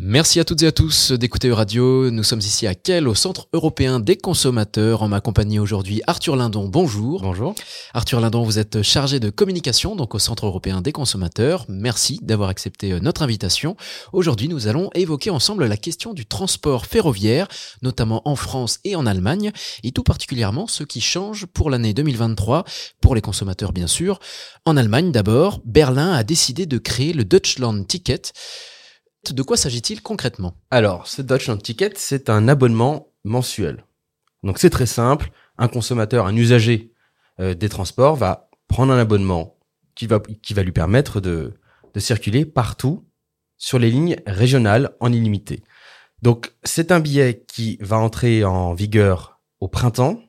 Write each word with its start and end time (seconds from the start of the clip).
Merci 0.00 0.38
à 0.38 0.44
toutes 0.44 0.62
et 0.62 0.68
à 0.68 0.70
tous 0.70 1.10
d'écouter 1.10 1.50
Radio. 1.50 2.08
Nous 2.12 2.22
sommes 2.22 2.38
ici 2.38 2.68
à 2.68 2.76
Quel, 2.76 3.08
au 3.08 3.16
Centre 3.16 3.48
européen 3.52 3.98
des 3.98 4.16
consommateurs. 4.16 5.02
En 5.02 5.08
ma 5.08 5.20
compagnie 5.20 5.58
aujourd'hui, 5.58 6.02
Arthur 6.06 6.36
Lindon. 6.36 6.68
Bonjour. 6.68 7.20
Bonjour. 7.20 7.56
Arthur 7.94 8.20
Lindon, 8.20 8.44
vous 8.44 8.60
êtes 8.60 8.82
chargé 8.82 9.18
de 9.18 9.28
communication 9.28 9.96
donc 9.96 10.14
au 10.14 10.20
Centre 10.20 10.46
européen 10.46 10.82
des 10.82 10.92
consommateurs. 10.92 11.64
Merci 11.68 12.20
d'avoir 12.22 12.48
accepté 12.48 12.92
euh, 12.92 13.00
notre 13.00 13.22
invitation. 13.22 13.76
Aujourd'hui, 14.12 14.46
nous 14.46 14.68
allons 14.68 14.88
évoquer 14.94 15.30
ensemble 15.30 15.66
la 15.66 15.76
question 15.76 16.14
du 16.14 16.26
transport 16.26 16.86
ferroviaire, 16.86 17.48
notamment 17.82 18.22
en 18.24 18.36
France 18.36 18.78
et 18.84 18.94
en 18.94 19.04
Allemagne, 19.04 19.50
et 19.82 19.90
tout 19.90 20.04
particulièrement 20.04 20.68
ce 20.68 20.84
qui 20.84 21.00
change 21.00 21.46
pour 21.46 21.70
l'année 21.70 21.92
2023 21.92 22.62
pour 23.00 23.16
les 23.16 23.20
consommateurs 23.20 23.72
bien 23.72 23.88
sûr. 23.88 24.20
En 24.64 24.76
Allemagne 24.76 25.10
d'abord, 25.10 25.60
Berlin 25.64 26.12
a 26.12 26.22
décidé 26.22 26.66
de 26.66 26.78
créer 26.78 27.12
le 27.12 27.24
Deutschland 27.24 27.84
Ticket. 27.84 28.32
De 29.30 29.42
quoi 29.42 29.56
s'agit-il 29.56 30.02
concrètement? 30.02 30.54
Alors, 30.70 31.06
ce 31.06 31.22
Deutschland 31.22 31.58
Ticket, 31.58 31.92
c'est 31.96 32.30
un 32.30 32.48
abonnement 32.48 33.08
mensuel. 33.24 33.84
Donc 34.42 34.58
c'est 34.58 34.70
très 34.70 34.86
simple. 34.86 35.30
Un 35.58 35.68
consommateur, 35.68 36.26
un 36.26 36.36
usager 36.36 36.92
euh, 37.40 37.54
des 37.54 37.68
transports 37.68 38.16
va 38.16 38.48
prendre 38.68 38.92
un 38.92 38.98
abonnement 38.98 39.56
qui 39.94 40.06
va, 40.06 40.20
qui 40.20 40.54
va 40.54 40.62
lui 40.62 40.72
permettre 40.72 41.20
de, 41.20 41.54
de 41.94 42.00
circuler 42.00 42.46
partout 42.46 43.04
sur 43.56 43.78
les 43.78 43.90
lignes 43.90 44.16
régionales 44.26 44.94
en 45.00 45.12
illimité. 45.12 45.62
Donc 46.22 46.52
c'est 46.62 46.92
un 46.92 47.00
billet 47.00 47.44
qui 47.46 47.76
va 47.80 47.98
entrer 47.98 48.44
en 48.44 48.72
vigueur 48.74 49.40
au 49.60 49.68
printemps. 49.68 50.22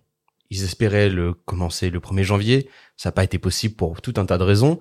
Ils 0.50 0.64
espéraient 0.64 1.10
le 1.10 1.34
commencer 1.34 1.90
le 1.90 2.00
1er 2.00 2.24
janvier. 2.24 2.70
Ça 2.98 3.10
n'a 3.10 3.14
pas 3.14 3.24
été 3.24 3.38
possible 3.38 3.76
pour 3.76 4.02
tout 4.02 4.14
un 4.18 4.26
tas 4.26 4.40
de 4.40 4.44
raisons. 4.44 4.80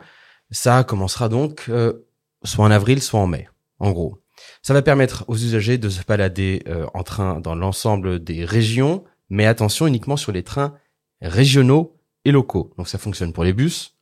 Ça 0.51 0.83
commencera 0.83 1.29
donc 1.29 1.67
euh, 1.69 2.07
soit 2.43 2.65
en 2.65 2.71
avril, 2.71 3.03
soit 3.03 3.21
en 3.21 3.27
mai 3.27 3.49
en 3.79 3.93
gros. 3.93 4.23
Ça 4.63 4.75
va 4.75 4.83
permettre 4.83 5.25
aux 5.29 5.37
usagers 5.37 5.79
de 5.79 5.89
se 5.89 6.03
balader 6.05 6.63
euh, 6.69 6.87
en 6.95 7.03
train 7.03 7.41
dans 7.41 7.55
l'ensemble 7.55 8.23
des 8.23 8.45
régions, 8.45 9.05
mais 9.31 9.47
attention 9.47 9.87
uniquement 9.87 10.17
sur 10.17 10.33
les 10.33 10.43
trains 10.43 10.75
régionaux 11.21 12.01
et 12.25 12.33
locaux. 12.33 12.73
Donc 12.77 12.89
ça 12.89 12.99
fonctionne 12.99 13.33
pour 13.33 13.45
les 13.45 13.53
bus, 13.53 13.99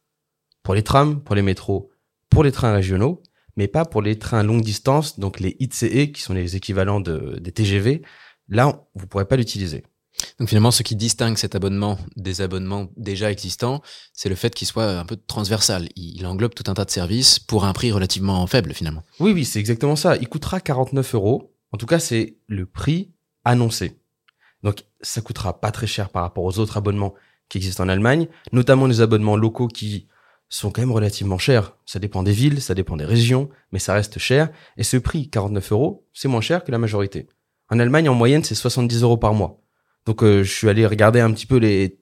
pour 0.63 0.75
les 0.75 0.83
trams, 0.83 1.21
pour 1.23 1.35
les 1.35 1.43
métros, 1.43 1.91
pour 2.29 2.45
les 2.45 2.53
trains 2.53 2.73
régionaux, 2.73 3.23
mais 3.57 3.69
pas 3.69 3.85
pour 3.85 4.03
les 4.03 4.19
trains 4.19 4.43
longue 4.43 4.63
distance, 4.63 5.19
donc 5.19 5.41
les 5.41 5.57
ICE 5.61 6.13
qui 6.13 6.21
sont 6.21 6.35
les 6.35 6.57
équivalents 6.57 7.01
de, 7.01 7.39
des 7.41 7.53
TGV. 7.53 8.03
Là, 8.49 8.87
vous 8.95 9.05
ne 9.05 9.09
pourrez 9.09 9.27
pas 9.27 9.37
l'utiliser. 9.37 9.85
Donc 10.39 10.48
finalement, 10.48 10.70
ce 10.70 10.83
qui 10.83 10.97
distingue 10.97 11.36
cet 11.36 11.55
abonnement 11.55 11.98
des 12.17 12.41
abonnements 12.41 12.89
déjà 12.97 13.31
existants, 13.31 13.83
c'est 14.12 14.28
le 14.28 14.34
fait 14.34 14.55
qu'il 14.55 14.67
soit 14.67 14.98
un 14.98 15.05
peu 15.05 15.17
transversal. 15.17 15.89
Il 15.97 16.27
englobe 16.27 16.55
tout 16.55 16.70
un 16.70 16.75
tas 16.75 16.84
de 16.84 16.91
services 16.91 17.39
pour 17.39 17.64
un 17.64 17.73
prix 17.73 17.92
relativement 17.92 18.47
faible 18.47 18.73
finalement. 18.73 19.03
Oui, 19.20 19.33
oui, 19.33 19.45
c'est 19.45 19.61
exactement 19.61 19.97
ça. 19.97 20.17
Il 20.17 20.28
coûtera 20.28 20.61
49 20.61 21.14
euros. 21.14 21.55
En 21.73 21.77
tout 21.78 21.86
cas, 21.86 21.98
c'est 21.98 22.36
le 22.47 22.67
prix 22.67 23.12
annoncé. 23.45 23.98
Donc 24.62 24.84
ça 25.00 25.20
coûtera 25.20 25.61
pas 25.61 25.70
très 25.70 25.86
cher 25.86 26.08
par 26.08 26.23
rapport 26.23 26.45
aux 26.45 26.58
autres 26.58 26.77
abonnements 26.77 27.14
qui 27.48 27.58
existent 27.58 27.84
en 27.84 27.89
Allemagne, 27.89 28.28
notamment 28.53 28.86
les 28.86 29.01
abonnements 29.01 29.36
locaux 29.36 29.69
qui 29.69 30.08
sont 30.48 30.70
quand 30.70 30.83
même 30.83 30.92
relativement 30.92 31.39
chers. 31.39 31.77
Ça 31.84 31.98
dépend 31.98 32.23
des 32.23 32.33
villes, 32.33 32.61
ça 32.61 32.75
dépend 32.75 32.97
des 32.97 33.05
régions, 33.05 33.48
mais 33.73 33.78
ça 33.78 33.95
reste 33.95 34.19
cher. 34.19 34.51
Et 34.77 34.83
ce 34.83 34.97
prix, 34.97 35.28
49 35.28 35.73
euros, 35.73 36.06
c'est 36.12 36.28
moins 36.28 36.41
cher 36.41 36.64
que 36.64 36.73
la 36.73 36.78
majorité. 36.78 37.28
En 37.69 37.78
Allemagne, 37.78 38.08
en 38.08 38.14
moyenne, 38.14 38.45
c'est 38.45 38.55
70 38.55 39.03
euros 39.03 39.17
par 39.17 39.34
mois. 39.34 39.61
Donc 40.07 40.23
euh, 40.23 40.43
je 40.43 40.53
suis 40.53 40.69
allé 40.69 40.87
regarder 40.87 41.21
un 41.21 41.33
petit 41.33 41.47
peu 41.47 41.57
les, 41.57 41.99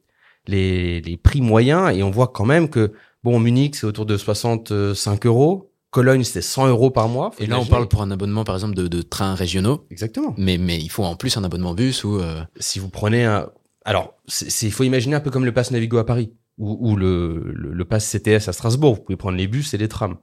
les, 0.46 1.00
les 1.00 1.16
prix 1.16 1.40
moyens 1.40 1.96
et 1.96 2.02
on 2.02 2.10
voit 2.10 2.28
quand 2.28 2.44
même 2.44 2.68
que 2.68 2.92
bon 3.22 3.40
Munich 3.40 3.76
c'est 3.76 3.86
autour 3.86 4.06
de 4.06 4.16
65 4.16 5.26
euros, 5.26 5.72
Cologne 5.90 6.22
c'est 6.22 6.42
100 6.42 6.68
euros 6.68 6.90
par 6.90 7.08
mois. 7.08 7.32
Et 7.38 7.46
là 7.46 7.58
on 7.58 7.64
parle 7.64 7.88
pour 7.88 8.02
un 8.02 8.10
abonnement 8.10 8.44
par 8.44 8.54
exemple 8.54 8.74
de, 8.74 8.86
de 8.86 9.02
trains 9.02 9.34
régionaux. 9.34 9.86
Exactement. 9.90 10.34
Mais 10.36 10.58
mais 10.58 10.78
il 10.78 10.90
faut 10.90 11.04
en 11.04 11.16
plus 11.16 11.36
un 11.36 11.44
abonnement 11.44 11.74
bus 11.74 12.04
ou 12.04 12.18
euh... 12.20 12.42
si 12.60 12.78
vous 12.78 12.90
prenez 12.90 13.24
un 13.24 13.50
alors 13.86 14.14
il 14.62 14.72
faut 14.72 14.84
imaginer 14.84 15.16
un 15.16 15.20
peu 15.20 15.30
comme 15.30 15.44
le 15.44 15.52
pass 15.52 15.70
Navigo 15.70 15.98
à 15.98 16.06
Paris 16.06 16.32
ou, 16.58 16.90
ou 16.90 16.96
le, 16.96 17.52
le, 17.52 17.72
le 17.72 17.84
pass 17.84 18.08
CTS 18.08 18.48
à 18.48 18.52
Strasbourg. 18.52 18.96
Vous 18.96 19.02
pouvez 19.02 19.16
prendre 19.16 19.36
les 19.36 19.48
bus 19.48 19.74
et 19.74 19.78
les 19.78 19.88
trams. 19.88 20.16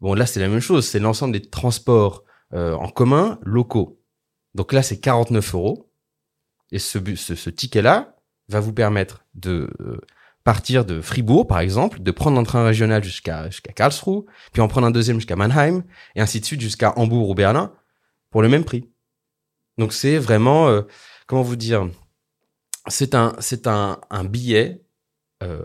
Bon 0.00 0.14
là 0.14 0.26
c'est 0.26 0.40
la 0.40 0.48
même 0.48 0.60
chose, 0.60 0.86
c'est 0.86 1.00
l'ensemble 1.00 1.32
des 1.32 1.42
transports 1.42 2.22
euh, 2.52 2.74
en 2.74 2.88
commun 2.88 3.40
locaux. 3.42 3.98
Donc 4.54 4.72
là 4.72 4.82
c'est 4.82 5.00
49 5.00 5.54
euros 5.54 5.90
et 6.72 6.78
ce, 6.78 7.50
ticket-là 7.50 8.16
va 8.48 8.60
vous 8.60 8.72
permettre 8.72 9.24
de 9.34 9.70
euh, 9.80 10.00
partir 10.44 10.84
de 10.84 11.00
Fribourg, 11.00 11.46
par 11.46 11.60
exemple, 11.60 12.02
de 12.02 12.10
prendre 12.10 12.38
un 12.38 12.44
train 12.44 12.64
régional 12.64 13.02
jusqu'à 13.02 13.48
Karlsruhe, 13.74 14.24
puis 14.52 14.60
en 14.60 14.68
prendre 14.68 14.86
un 14.86 14.90
deuxième 14.90 15.16
jusqu'à 15.16 15.36
Mannheim, 15.36 15.82
et 16.14 16.20
ainsi 16.20 16.40
de 16.40 16.44
suite 16.44 16.60
jusqu'à 16.60 16.92
Hambourg 16.98 17.30
ou 17.30 17.34
Berlin, 17.34 17.72
pour 18.30 18.42
le 18.42 18.48
même 18.48 18.64
prix. 18.64 18.90
Donc 19.78 19.92
c'est 19.92 20.18
vraiment, 20.18 20.68
euh, 20.68 20.82
comment 21.26 21.42
vous 21.42 21.56
dire, 21.56 21.88
c'est 22.88 23.14
un, 23.14 23.34
c'est 23.40 23.66
un, 23.66 24.00
un 24.10 24.24
billet 24.24 24.82
euh, 25.42 25.64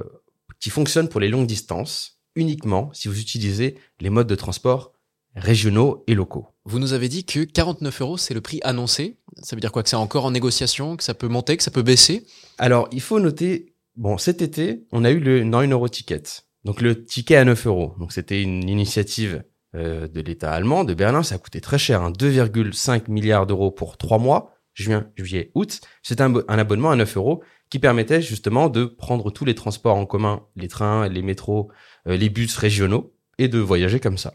qui 0.59 0.69
fonctionne 0.69 1.09
pour 1.09 1.19
les 1.19 1.27
longues 1.27 1.47
distances 1.47 2.21
uniquement 2.35 2.91
si 2.93 3.07
vous 3.07 3.19
utilisez 3.19 3.77
les 3.99 4.09
modes 4.09 4.27
de 4.27 4.35
transport 4.35 4.93
régionaux 5.35 6.03
et 6.07 6.15
locaux. 6.15 6.47
Vous 6.65 6.79
nous 6.79 6.93
avez 6.93 7.09
dit 7.09 7.25
que 7.25 7.43
49 7.43 8.01
euros, 8.01 8.17
c'est 8.17 8.33
le 8.33 8.41
prix 8.41 8.59
annoncé. 8.63 9.17
Ça 9.41 9.55
veut 9.55 9.59
dire 9.59 9.71
quoi? 9.71 9.83
Que 9.83 9.89
c'est 9.89 9.95
encore 9.95 10.25
en 10.25 10.31
négociation, 10.31 10.97
que 10.97 11.03
ça 11.03 11.13
peut 11.13 11.27
monter, 11.27 11.57
que 11.57 11.63
ça 11.63 11.71
peut 11.71 11.81
baisser? 11.81 12.25
Alors, 12.57 12.87
il 12.91 13.01
faut 13.01 13.19
noter, 13.19 13.73
bon, 13.95 14.17
cet 14.17 14.41
été, 14.41 14.85
on 14.91 15.03
a 15.03 15.11
eu 15.11 15.19
le 15.19 15.43
9 15.43 15.71
euro 15.71 15.87
ticket. 15.87 16.23
Donc, 16.65 16.81
le 16.81 17.03
ticket 17.05 17.37
à 17.37 17.45
9 17.45 17.67
euros. 17.67 17.93
Donc, 17.99 18.11
c'était 18.11 18.41
une 18.41 18.67
initiative 18.67 19.43
euh, 19.75 20.07
de 20.07 20.21
l'État 20.21 20.51
allemand, 20.51 20.83
de 20.83 20.93
Berlin. 20.93 21.23
Ça 21.23 21.35
a 21.35 21.37
coûté 21.37 21.61
très 21.61 21.77
cher, 21.77 22.01
hein, 22.01 22.11
2,5 22.11 23.09
milliards 23.09 23.47
d'euros 23.47 23.71
pour 23.71 23.97
trois 23.97 24.17
mois, 24.17 24.53
juin, 24.73 25.07
juillet, 25.15 25.51
août. 25.55 25.79
C'était 26.03 26.23
un, 26.23 26.33
un 26.47 26.57
abonnement 26.57 26.91
à 26.91 26.95
9 26.95 27.17
euros 27.17 27.43
qui 27.69 27.79
permettait 27.79 28.21
justement 28.21 28.67
de 28.67 28.85
prendre 28.85 29.31
tous 29.31 29.45
les 29.45 29.55
transports 29.55 29.95
en 29.95 30.05
commun, 30.05 30.43
les 30.55 30.67
trains, 30.67 31.07
les 31.07 31.21
métros, 31.21 31.71
euh, 32.07 32.17
les 32.17 32.29
bus 32.29 32.57
régionaux, 32.57 33.13
et 33.37 33.47
de 33.47 33.59
voyager 33.59 33.99
comme 33.99 34.17
ça. 34.17 34.33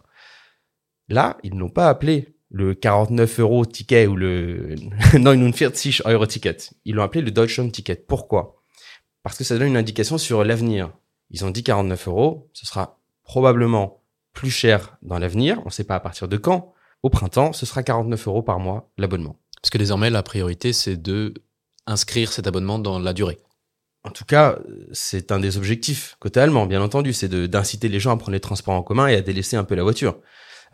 Là, 1.09 1.39
ils 1.43 1.55
n'ont 1.55 1.69
pas 1.69 1.89
appelé 1.89 2.35
le 2.51 2.75
49 2.75 3.41
euros 3.41 3.67
ticket 3.67 4.07
ou 4.07 4.17
le 4.17 4.75
49 5.13 6.03
euro 6.07 6.27
ticket. 6.27 6.57
Ils 6.85 6.95
l'ont 6.95 7.03
appelé 7.03 7.23
le 7.23 7.31
Deutschland 7.31 7.71
ticket. 7.71 7.97
Pourquoi? 7.97 8.63
Parce 9.23 9.37
que 9.39 9.45
ça 9.45 9.59
donne 9.59 9.69
une 9.69 9.77
indication 9.77 10.19
sur 10.19 10.45
l'avenir. 10.45 10.93
Ils 11.31 11.45
ont 11.45 11.51
dit 11.51 11.63
49 11.63 12.09
euros. 12.09 12.51
Ce 12.53 12.67
sera 12.67 13.01
probablement 13.25 14.03
plus 14.33 14.51
cher 14.51 14.97
dans 15.03 15.19
l'avenir. 15.19 15.61
On 15.63 15.67
ne 15.67 15.71
sait 15.71 15.85
pas 15.85 15.97
à 15.97 16.01
partir 16.01 16.29
de 16.29 16.37
quand. 16.37 16.73
Au 17.03 17.11
printemps, 17.11 17.53
ce 17.53 17.67
sera 17.67 17.83
49 17.83 18.29
euros 18.29 18.43
par 18.43 18.61
mois 18.61 18.91
l'abonnement. 18.99 19.37
Parce 19.61 19.71
que 19.71 19.79
désormais, 19.79 20.11
la 20.11 20.23
priorité, 20.23 20.73
c'est 20.73 20.97
de 20.97 21.35
inscrire 21.87 22.33
cet 22.33 22.47
abonnement 22.47 22.79
dans 22.79 22.99
la 22.99 23.13
durée. 23.13 23.41
En 24.05 24.11
tout 24.11 24.25
cas, 24.25 24.59
c'est 24.93 25.33
un 25.33 25.41
des 25.41 25.57
objectifs 25.57 26.17
côté 26.21 26.41
allemand, 26.41 26.67
bien 26.67 26.83
entendu, 26.83 27.15
c'est 27.15 27.29
d'inciter 27.29 27.89
les 27.89 28.01
gens 28.01 28.13
à 28.13 28.17
prendre 28.17 28.33
les 28.33 28.41
transports 28.41 28.75
en 28.75 28.83
commun 28.83 29.07
et 29.07 29.17
à 29.17 29.23
délaisser 29.23 29.57
un 29.57 29.65
peu 29.65 29.75
la 29.75 29.83
voiture. 29.83 30.19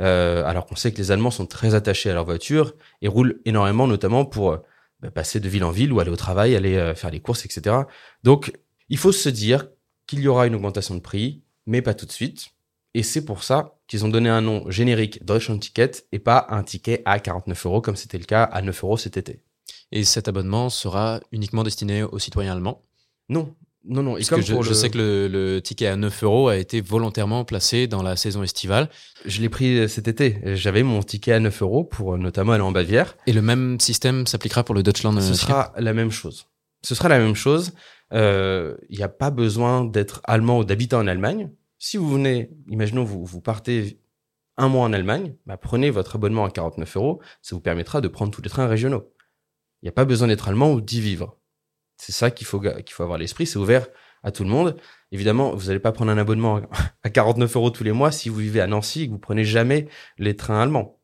Euh, 0.00 0.44
alors 0.44 0.66
qu'on 0.66 0.76
sait 0.76 0.92
que 0.92 0.98
les 0.98 1.10
Allemands 1.10 1.30
sont 1.30 1.46
très 1.46 1.74
attachés 1.74 2.10
à 2.10 2.14
leur 2.14 2.24
voiture 2.24 2.74
et 3.02 3.08
roulent 3.08 3.40
énormément, 3.44 3.86
notamment 3.86 4.24
pour 4.24 4.52
euh, 4.52 5.10
passer 5.14 5.40
de 5.40 5.48
ville 5.48 5.64
en 5.64 5.70
ville 5.70 5.92
ou 5.92 6.00
aller 6.00 6.10
au 6.10 6.16
travail, 6.16 6.56
aller 6.56 6.76
euh, 6.76 6.94
faire 6.94 7.10
les 7.10 7.20
courses, 7.20 7.44
etc. 7.44 7.76
Donc, 8.22 8.52
il 8.88 8.98
faut 8.98 9.12
se 9.12 9.28
dire 9.28 9.68
qu'il 10.06 10.20
y 10.20 10.28
aura 10.28 10.46
une 10.46 10.54
augmentation 10.54 10.94
de 10.94 11.00
prix, 11.00 11.42
mais 11.66 11.82
pas 11.82 11.94
tout 11.94 12.06
de 12.06 12.12
suite. 12.12 12.48
Et 12.94 13.02
c'est 13.02 13.24
pour 13.24 13.44
ça 13.44 13.76
qu'ils 13.86 14.04
ont 14.04 14.08
donné 14.08 14.28
un 14.28 14.40
nom 14.40 14.68
générique 14.70 15.24
Deutschland 15.24 15.58
Ticket 15.58 15.92
et 16.12 16.18
pas 16.18 16.46
un 16.50 16.62
ticket 16.64 17.02
à 17.04 17.20
49 17.20 17.66
euros 17.66 17.80
comme 17.80 17.96
c'était 17.96 18.18
le 18.18 18.24
cas 18.24 18.42
à 18.42 18.62
9 18.62 18.84
euros 18.84 18.96
cet 18.96 19.16
été. 19.16 19.40
Et 19.92 20.04
cet 20.04 20.28
abonnement 20.28 20.70
sera 20.70 21.20
uniquement 21.30 21.62
destiné 21.62 22.02
aux 22.02 22.18
citoyens 22.18 22.52
allemands? 22.52 22.82
Non, 23.28 23.54
non, 23.84 24.02
non. 24.02 24.16
Et 24.16 24.24
comme 24.24 24.42
je, 24.42 24.54
le... 24.54 24.62
je, 24.62 24.72
sais 24.74 24.90
que 24.90 24.98
le, 24.98 25.28
le, 25.28 25.62
ticket 25.62 25.86
à 25.86 25.96
9 25.96 26.24
euros 26.24 26.48
a 26.48 26.56
été 26.56 26.80
volontairement 26.80 27.44
placé 27.44 27.86
dans 27.86 28.02
la 28.02 28.14
saison 28.16 28.42
estivale. 28.42 28.90
Je 29.24 29.40
l'ai 29.40 29.48
pris 29.48 29.88
cet 29.88 30.06
été. 30.06 30.38
J'avais 30.54 30.82
mon 30.82 31.02
ticket 31.02 31.32
à 31.32 31.40
9 31.40 31.62
euros 31.62 31.84
pour 31.84 32.18
notamment 32.18 32.52
aller 32.52 32.62
en 32.62 32.72
Bavière. 32.72 33.16
Et 33.26 33.32
le 33.32 33.42
même 33.42 33.80
système 33.80 34.26
s'appliquera 34.26 34.64
pour 34.64 34.74
le 34.74 34.82
Deutschland 34.82 35.18
Ce 35.20 35.34
sera 35.34 35.72
la 35.78 35.94
même 35.94 36.10
chose. 36.10 36.46
Ce 36.82 36.94
sera 36.94 37.08
la 37.08 37.18
même 37.18 37.34
chose. 37.34 37.72
Il 38.12 38.18
euh, 38.18 38.76
n'y 38.90 39.02
a 39.02 39.08
pas 39.08 39.30
besoin 39.30 39.84
d'être 39.84 40.20
allemand 40.24 40.58
ou 40.58 40.64
d'habiter 40.64 40.96
en 40.96 41.06
Allemagne. 41.06 41.50
Si 41.78 41.96
vous 41.96 42.10
venez, 42.10 42.50
imaginons 42.68 43.04
vous, 43.04 43.24
vous 43.24 43.40
partez 43.40 44.00
un 44.56 44.68
mois 44.68 44.84
en 44.84 44.92
Allemagne, 44.92 45.34
bah 45.46 45.56
prenez 45.56 45.90
votre 45.90 46.16
abonnement 46.16 46.44
à 46.44 46.50
49 46.50 46.96
euros. 46.96 47.20
Ça 47.40 47.54
vous 47.54 47.60
permettra 47.60 48.00
de 48.00 48.08
prendre 48.08 48.30
tous 48.30 48.42
les 48.42 48.50
trains 48.50 48.66
régionaux. 48.66 49.10
Il 49.80 49.86
n'y 49.86 49.88
a 49.88 49.92
pas 49.92 50.04
besoin 50.04 50.28
d'être 50.28 50.48
allemand 50.48 50.72
ou 50.72 50.80
d'y 50.80 51.00
vivre. 51.00 51.39
C'est 52.00 52.12
ça 52.12 52.30
qu'il 52.30 52.46
faut, 52.46 52.60
qu'il 52.60 52.92
faut 52.92 53.02
avoir 53.02 53.18
l'esprit. 53.18 53.46
C'est 53.46 53.58
ouvert 53.58 53.86
à 54.22 54.32
tout 54.32 54.42
le 54.42 54.48
monde. 54.48 54.76
Évidemment, 55.12 55.54
vous 55.54 55.66
n'allez 55.66 55.80
pas 55.80 55.92
prendre 55.92 56.10
un 56.10 56.16
abonnement 56.16 56.62
à 57.02 57.10
49 57.10 57.56
euros 57.56 57.70
tous 57.70 57.84
les 57.84 57.92
mois 57.92 58.10
si 58.10 58.30
vous 58.30 58.38
vivez 58.38 58.60
à 58.62 58.66
Nancy 58.66 59.02
et 59.02 59.06
que 59.06 59.12
vous 59.12 59.18
prenez 59.18 59.44
jamais 59.44 59.86
les 60.18 60.34
trains 60.34 60.62
allemands. 60.62 60.98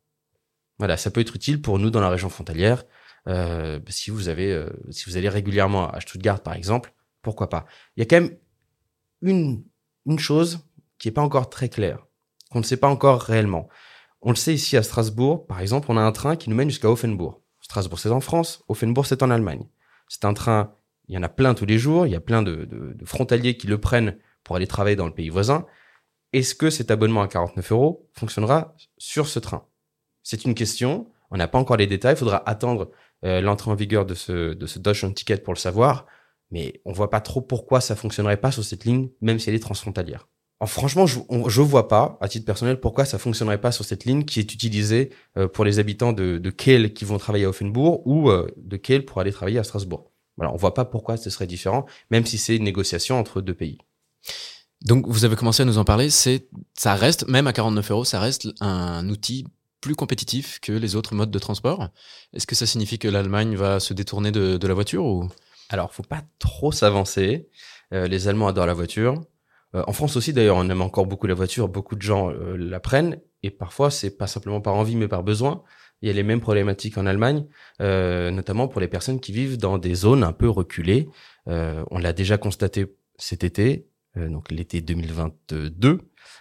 Voilà, 0.79 0.97
ça 0.97 1.11
peut 1.11 1.21
être 1.21 1.37
utile 1.37 1.61
pour 1.61 1.79
nous 1.79 1.91
dans 1.91 2.01
la 2.01 2.09
région 2.09 2.31
frontalière. 2.31 2.85
Euh, 3.29 3.79
si 3.89 4.11
vous 4.11 4.29
avez, 4.29 4.51
euh, 4.53 4.71
si 4.91 5.05
vous 5.11 5.19
allez 5.19 5.29
régulièrement 5.29 5.91
à 5.91 6.01
Stuttgart, 6.01 6.43
par 6.43 6.55
exemple, 6.55 6.95
pourquoi 7.21 7.51
pas. 7.51 7.67
Il 7.97 8.01
y 8.01 8.03
a 8.03 8.07
quand 8.07 8.21
même 8.21 8.37
une, 9.21 9.65
une 10.07 10.19
chose 10.19 10.61
qui 10.99 11.09
est 11.09 11.13
pas 11.13 11.23
encore 11.23 11.51
très 11.51 11.69
clair, 11.69 12.07
qu'on 12.51 12.61
ne 12.61 12.65
sait 12.65 12.77
pas 12.79 12.89
encore 12.89 13.21
réellement. 13.21 13.69
On 14.23 14.31
le 14.31 14.37
sait 14.37 14.55
ici 14.55 14.77
à 14.79 14.83
Strasbourg, 14.83 15.47
par 15.47 15.61
exemple, 15.61 15.89
on 15.91 15.97
a 15.97 16.01
un 16.01 16.13
train 16.13 16.37
qui 16.37 16.49
nous 16.49 16.57
mène 16.57 16.71
jusqu'à 16.71 16.91
Offenbourg. 16.91 17.43
Strasbourg, 17.61 17.99
c'est 17.99 18.11
en 18.11 18.21
France, 18.21 18.65
Offenbourg, 18.69 19.07
c'est 19.07 19.23
en 19.23 19.31
Allemagne. 19.31 19.67
C'est 20.09 20.25
un 20.25 20.35
train, 20.35 20.73
il 21.09 21.15
y 21.15 21.19
en 21.19 21.23
a 21.23 21.29
plein 21.29 21.55
tous 21.55 21.67
les 21.67 21.79
jours, 21.79 22.07
il 22.07 22.13
y 22.13 22.17
a 22.17 22.21
plein 22.21 22.43
de, 22.43 22.65
de- 22.65 22.93
de 22.95 23.05
frontaliers 23.05 23.57
qui 23.57 23.67
le 23.67 23.79
prennent 23.79 24.17
pour 24.45 24.57
aller 24.57 24.67
travailler 24.67 24.97
dans 24.97 25.07
le 25.07 25.15
pays 25.15 25.29
voisin. 25.29 25.67
Est-ce 26.33 26.55
que 26.55 26.71
cet 26.71 26.91
abonnement 26.91 27.23
à 27.23 27.29
49 27.29 27.73
euros 27.73 28.09
fonctionnera 28.13 28.75
sur 28.99 29.29
ce 29.29 29.39
train? 29.39 29.67
C'est 30.23 30.45
une 30.45 30.55
question, 30.55 31.09
on 31.31 31.37
n'a 31.37 31.49
pas 31.49 31.59
encore 31.59 31.77
les 31.77 31.87
détails, 31.87 32.15
il 32.15 32.19
faudra 32.19 32.49
attendre 32.49 32.91
euh, 33.25 33.41
l'entrée 33.41 33.71
en 33.71 33.75
vigueur 33.75 34.05
de 34.07 34.15
ce, 34.15 34.55
de 34.55 34.67
ce 34.67 34.79
Deutschland 34.79 35.13
Ticket 35.13 35.39
pour 35.39 35.55
le 35.55 35.59
savoir, 35.59 36.07
mais 36.51 36.81
on 36.85 36.93
voit 36.93 37.11
pas 37.11 37.21
trop 37.21 37.41
pourquoi 37.41 37.81
ça 37.81 37.97
fonctionnerait 37.97 38.37
pas 38.37 38.51
sur 38.53 38.65
cette 38.65 38.85
ligne, 38.85 39.09
même 39.21 39.39
si 39.39 39.49
elle 39.49 39.55
est 39.57 39.61
transfrontalière. 39.61 40.29
En, 40.61 40.67
franchement, 40.67 41.07
je, 41.07 41.21
on- 41.29 41.49
je 41.49 41.61
vois 41.61 41.87
pas, 41.89 42.19
à 42.21 42.29
titre 42.29 42.47
personnel, 42.47 42.81
pourquoi 42.81 43.05
ça 43.05 43.19
fonctionnerait 43.19 43.61
pas 43.61 43.73
sur 43.73 43.85
cette 43.85 44.05
ligne 44.05 44.25
qui 44.25 44.41
est 44.41 44.55
utilisée 44.55 45.11
euh, 45.39 45.49
pour 45.49 45.65
les 45.65 45.79
habitants 45.79 46.13
de, 46.13 46.39
de 46.39 46.51
Kiel 46.51 46.93
qui 46.95 47.05
vont 47.05 47.19
travailler 47.19 47.45
à 47.45 47.49
Offenbourg 47.51 48.07
ou 48.07 48.31
euh, 48.31 48.49
de 48.57 48.77
Kiel 48.77 49.05
pour 49.05 49.21
aller 49.21 49.33
travailler 49.33 49.59
à 49.59 49.65
Strasbourg. 49.65 50.13
Voilà, 50.37 50.53
on 50.53 50.57
voit 50.57 50.75
pas 50.75 50.85
pourquoi 50.85 51.17
ce 51.17 51.31
serait 51.31 51.47
différent, 51.47 51.87
même 52.11 52.27
si 52.27 52.39
c'est 52.39 52.57
une 52.57 52.65
négociation 52.65 53.19
entre 53.19 53.41
deux 53.41 53.55
pays. 53.55 53.79
Donc, 54.83 55.07
vous 55.09 55.25
avez 55.25 55.37
commencé 55.37 55.63
à 55.63 55.65
nous 55.65 55.79
en 55.79 55.85
parler. 55.85 56.11
C'est, 56.11 56.49
ça 56.75 56.95
reste, 56.95 57.27
même 57.29 57.47
à 57.47 57.53
49 57.53 57.91
euros, 57.91 58.05
ça 58.05 58.21
reste 58.21 58.49
un 58.61 59.09
outil 59.09 59.47
plus 59.81 59.95
compétitif 59.95 60.59
que 60.61 60.73
les 60.73 60.97
autres 60.97 61.15
modes 61.15 61.31
de 61.31 61.39
transport. 61.39 61.89
Est-ce 62.33 62.47
que 62.47 62.55
ça 62.55 62.67
signifie 62.67 62.99
que 62.99 63.09
l'Allemagne 63.09 63.57
va 63.57 63.81
se 63.81 63.95
détourner 63.95 64.33
de, 64.33 64.57
de 64.57 64.67
la 64.67 64.75
voiture 64.75 65.05
ou? 65.05 65.29
Alors, 65.69 65.93
faut 65.93 66.03
pas 66.03 66.23
trop 66.39 66.73
s'avancer. 66.73 67.49
Euh, 67.93 68.07
les 68.07 68.29
Allemands 68.29 68.49
adorent 68.49 68.67
la 68.67 68.75
voiture. 68.75 69.25
Euh, 69.75 69.83
en 69.87 69.93
France 69.93 70.17
aussi, 70.17 70.33
d'ailleurs, 70.33 70.57
on 70.57 70.69
aime 70.69 70.83
encore 70.83 71.07
beaucoup 71.07 71.27
la 71.27 71.35
voiture. 71.35 71.69
Beaucoup 71.69 71.97
de 71.97 72.03
gens 72.03 72.31
euh, 72.31 72.57
la 72.57 72.81
prennent. 72.81 73.21
Et 73.43 73.51
parfois, 73.51 73.91
c'est 73.91 74.17
pas 74.17 74.27
simplement 74.27 74.61
par 74.61 74.75
envie, 74.75 74.97
mais 74.97 75.09
par 75.09 75.23
besoin. 75.23 75.63
Il 76.03 76.09
y 76.09 76.11
a 76.11 76.15
les 76.15 76.23
mêmes 76.23 76.41
problématiques 76.41 76.99
en 76.99 77.07
Allemagne, 77.07 77.47
euh, 77.81 78.31
notamment 78.31 78.69
pour 78.69 78.81
les 78.81 78.89
personnes 78.89 79.21
qui 79.21 79.33
vivent 79.33 79.57
dans 79.57 79.79
des 79.79 79.95
zones 79.95 80.23
un 80.23 80.33
peu 80.33 80.49
reculées. 80.49 81.09
Euh, 81.49 81.85
on 81.91 81.99
l'a 81.99 82.13
déjà 82.13 82.39
constaté 82.39 82.87
cet 83.19 83.45
été, 83.45 83.89
euh, 84.17 84.29
donc 84.29 84.51
l'été 84.51 84.81
2022, 84.81 86.01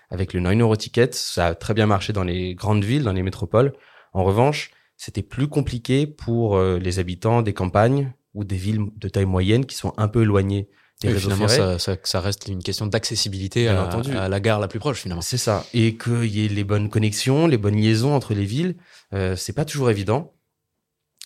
avec 0.09 0.33
le 0.33 0.39
9 0.39 0.59
euro 0.59 0.75
ticket. 0.75 1.09
Ça 1.13 1.47
a 1.47 1.55
très 1.55 1.73
bien 1.73 1.85
marché 1.85 2.13
dans 2.13 2.23
les 2.23 2.55
grandes 2.55 2.83
villes, 2.83 3.03
dans 3.03 3.13
les 3.13 3.23
métropoles. 3.23 3.73
En 4.13 4.23
revanche, 4.23 4.71
c'était 4.97 5.23
plus 5.23 5.47
compliqué 5.47 6.07
pour 6.07 6.57
euh, 6.57 6.79
les 6.79 6.99
habitants 6.99 7.41
des 7.41 7.53
campagnes 7.53 8.13
ou 8.33 8.43
des 8.43 8.55
villes 8.55 8.87
de 8.97 9.09
taille 9.09 9.25
moyenne 9.25 9.65
qui 9.65 9.75
sont 9.75 9.93
un 9.97 10.07
peu 10.07 10.23
éloignées 10.23 10.69
des 11.01 11.09
réseaux 11.09 11.29
finalement, 11.31 11.47
ça, 11.77 11.79
ça, 11.79 11.97
ça 12.03 12.21
reste 12.21 12.47
une 12.47 12.63
question 12.63 12.87
d'accessibilité 12.87 13.67
à, 13.67 13.83
à 14.17 14.29
la 14.29 14.39
gare 14.39 14.59
la 14.59 14.67
plus 14.67 14.79
proche, 14.79 15.01
finalement. 15.01 15.21
C'est 15.21 15.37
ça. 15.37 15.65
Et 15.73 15.97
qu'il 15.97 16.25
y 16.25 16.45
ait 16.45 16.47
les 16.47 16.63
bonnes 16.63 16.89
connexions, 16.89 17.47
les 17.47 17.57
bonnes 17.57 17.75
liaisons 17.75 18.13
entre 18.15 18.33
les 18.33 18.45
villes, 18.45 18.75
euh, 19.13 19.35
c'est 19.35 19.53
pas 19.53 19.65
toujours 19.65 19.89
évident. 19.89 20.33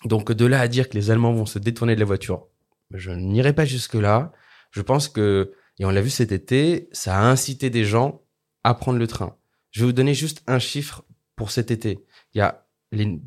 Donc 0.06 0.31
de 0.31 0.45
là 0.45 0.60
à 0.62 0.68
dire 0.68 0.89
que 0.89 0.95
les 0.95 1.12
Allemands 1.12 1.33
vont 1.33 1.45
se 1.45 1.60
détourner 1.60 1.94
de 1.95 2.00
la 2.00 2.06
voiture, 2.06 2.48
je 2.94 3.12
n'irai 3.12 3.54
pas 3.54 3.66
jusque-là. 3.66 4.31
Je 4.71 4.81
pense 4.81 5.07
que, 5.10 5.51
et 5.77 5.86
on 5.86 5.89
l'a 5.92 6.01
vu 6.01 6.10
cet 6.10 6.31
été, 6.31 6.89
ça 6.92 7.18
a 7.18 7.21
incité 7.24 7.69
des 7.69 7.83
gens 7.86 8.21
à 8.63 8.74
prendre 8.74 8.98
le 9.00 9.07
train. 9.07 9.36
Je 9.71 9.81
vais 9.81 9.88
vous 9.88 9.94
donner 9.94 10.13
juste 10.13 10.42
un 10.48 10.60
chiffre 10.60 11.04
pour 11.36 11.51
cet 11.51 11.69
été. 11.71 12.00
Il 12.33 12.38
y 12.39 12.42
a, 12.42 12.66
les- 12.92 13.19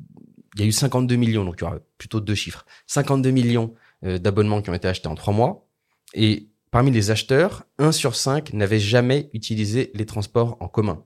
il 0.57 0.61
y 0.61 0.63
a 0.65 0.67
eu 0.67 0.73
52 0.73 1.17
millions, 1.17 1.45
donc 1.45 1.57
il 1.59 1.65
y 1.65 1.67
aura 1.67 1.79
plutôt 1.99 2.21
deux 2.21 2.35
chiffres. 2.35 2.65
52 2.87 3.31
millions 3.31 3.75
euh, 4.05 4.19
d'abonnements 4.19 4.61
qui 4.63 4.71
ont 4.71 4.75
été 4.75 4.89
achetés 4.89 5.09
en 5.09 5.15
trois 5.15 5.33
mois. 5.35 5.67
Et 6.15 6.51
parmi 6.71 6.91
les 6.91 7.11
acheteurs, 7.11 7.65
1 7.79 7.93
sur 7.93 8.15
5 8.15 8.53
n'avait 8.53 8.79
jamais 8.79 9.31
utilisé 9.33 9.91
les 9.95 10.07
transports 10.07 10.57
en 10.61 10.69
commun 10.69 11.05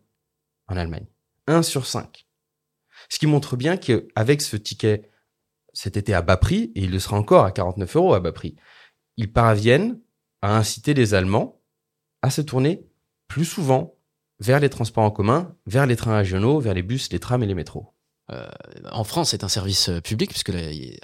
en 0.69 0.77
Allemagne. 0.77 1.07
1 1.47 1.63
sur 1.63 1.87
5. 1.87 2.27
Ce 3.09 3.19
qui 3.19 3.27
montre 3.27 3.57
bien 3.57 3.77
qu'avec 3.77 4.43
ce 4.43 4.57
ticket 4.57 5.11
cet 5.73 5.97
été 5.97 6.15
à 6.15 6.23
bas 6.23 6.39
prix, 6.39 6.73
et 6.75 6.85
il 6.85 6.91
le 6.91 6.99
sera 6.99 7.19
encore 7.19 7.45
à 7.45 7.53
49 7.53 7.97
euros 7.97 8.15
à 8.15 8.21
bas 8.21 8.33
prix, 8.33 8.57
ils 9.19 9.33
parviennent 9.33 10.01
à 10.41 10.57
inciter 10.57 10.95
les 10.95 11.15
Allemands 11.15 11.61
à 12.23 12.31
se 12.31 12.41
tourner 12.41 12.89
plus 13.29 13.45
souvent 13.45 13.99
vers 14.41 14.61
les 14.61 14.71
transports 14.71 15.05
en 15.05 15.11
commun, 15.11 15.55
vers 15.67 15.87
les 15.87 15.97
trains 15.97 16.17
régionaux, 16.17 16.61
vers 16.61 16.75
les 16.75 16.83
bus, 16.83 17.13
les 17.13 17.21
trams 17.21 17.43
et 17.43 17.47
les 17.47 17.55
métros. 17.55 17.96
En 18.91 19.05
France, 19.05 19.31
c'est 19.31 19.45
un 19.45 19.49
service 19.49 19.89
euh, 19.89 20.01
public, 20.01 20.31
puisque 20.31 20.53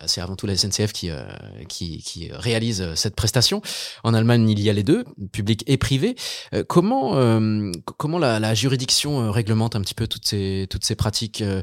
c'est 0.06 0.20
avant 0.20 0.34
tout 0.34 0.46
la 0.46 0.56
SNCF 0.56 0.92
qui, 0.92 1.08
euh, 1.08 1.22
qui, 1.68 2.02
qui 2.02 2.30
réalise 2.32 2.82
euh, 2.82 2.94
cette 2.96 3.14
prestation. 3.14 3.62
En 4.02 4.12
Allemagne, 4.12 4.48
il 4.50 4.58
y 4.58 4.68
a 4.68 4.72
les 4.72 4.82
deux, 4.82 5.04
public 5.30 5.62
et 5.68 5.76
privé. 5.76 6.16
Euh, 6.52 6.64
comment 6.64 7.14
euh, 7.14 7.70
la, 8.18 8.54
juridiction 8.54 9.20
euh, 9.20 9.30
réglemente 9.30 9.76
un 9.76 9.80
petit 9.80 9.94
peu 9.94 10.06
toutes 10.06 10.26
ces, 10.26 10.68
pratiques 10.96 11.42
euh, 11.42 11.62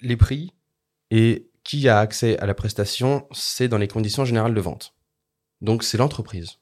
les 0.00 0.16
prix 0.16 0.52
et 1.10 1.48
qui 1.64 1.88
a 1.88 1.98
accès 1.98 2.38
à 2.38 2.46
la 2.46 2.54
prestation, 2.54 3.26
c'est 3.32 3.68
dans 3.68 3.78
les 3.78 3.88
conditions 3.88 4.24
générales 4.24 4.54
de 4.54 4.60
vente. 4.60 4.94
Donc 5.60 5.82
c'est 5.82 5.98
l'entreprise. 5.98 6.58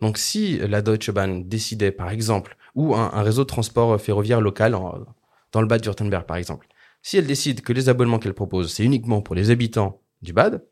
Donc 0.00 0.18
si 0.18 0.58
la 0.58 0.82
Deutsche 0.82 1.10
Bahn 1.10 1.48
décidait 1.48 1.92
par 1.92 2.10
exemple, 2.10 2.56
ou 2.74 2.94
un, 2.94 3.22
réseau 3.22 3.42
de 3.42 3.48
transport 3.48 4.00
ferroviaire 4.00 4.40
local 4.40 4.72
dans 5.52 5.60
le 5.60 5.66
Bade-Württemberg 5.66 6.26
par 6.26 6.36
exemple, 6.36 6.68
si 7.02 7.16
elle 7.16 7.26
décide 7.26 7.62
que 7.62 7.72
les 7.72 7.88
abonnements 7.88 8.18
qu'elle 8.18 8.34
propose, 8.34 8.72
c'est 8.72 8.84
uniquement 8.84 9.22
pour 9.22 9.34
les 9.34 9.50
habitants 9.50 10.02
du 10.22 10.32
Bad, 10.32 10.66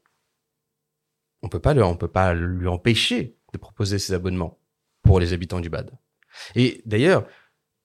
on 1.42 1.48
peut 1.48 1.60
pas 1.60 1.74
on 1.76 1.96
peut 1.96 2.08
pas 2.08 2.34
lui 2.34 2.68
empêcher 2.68 3.36
de 3.52 3.58
proposer 3.58 3.98
ces 3.98 4.12
abonnements 4.12 4.58
pour 5.02 5.20
les 5.20 5.32
habitants 5.32 5.60
du 5.60 5.70
Bad. 5.70 5.90
Et 6.54 6.82
d'ailleurs, 6.84 7.26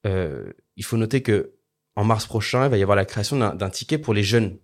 euh, 0.05 0.51
il 0.75 0.83
faut 0.83 0.97
noter 0.97 1.21
que 1.21 1.55
en 1.95 2.03
mars 2.03 2.25
prochain, 2.25 2.65
il 2.65 2.71
va 2.71 2.77
y 2.77 2.81
avoir 2.81 2.95
la 2.95 3.05
création 3.05 3.37
d'un 3.37 3.69
ticket 3.69 3.99
pour 3.99 4.13
les 4.13 4.23
jeunes. 4.23 4.57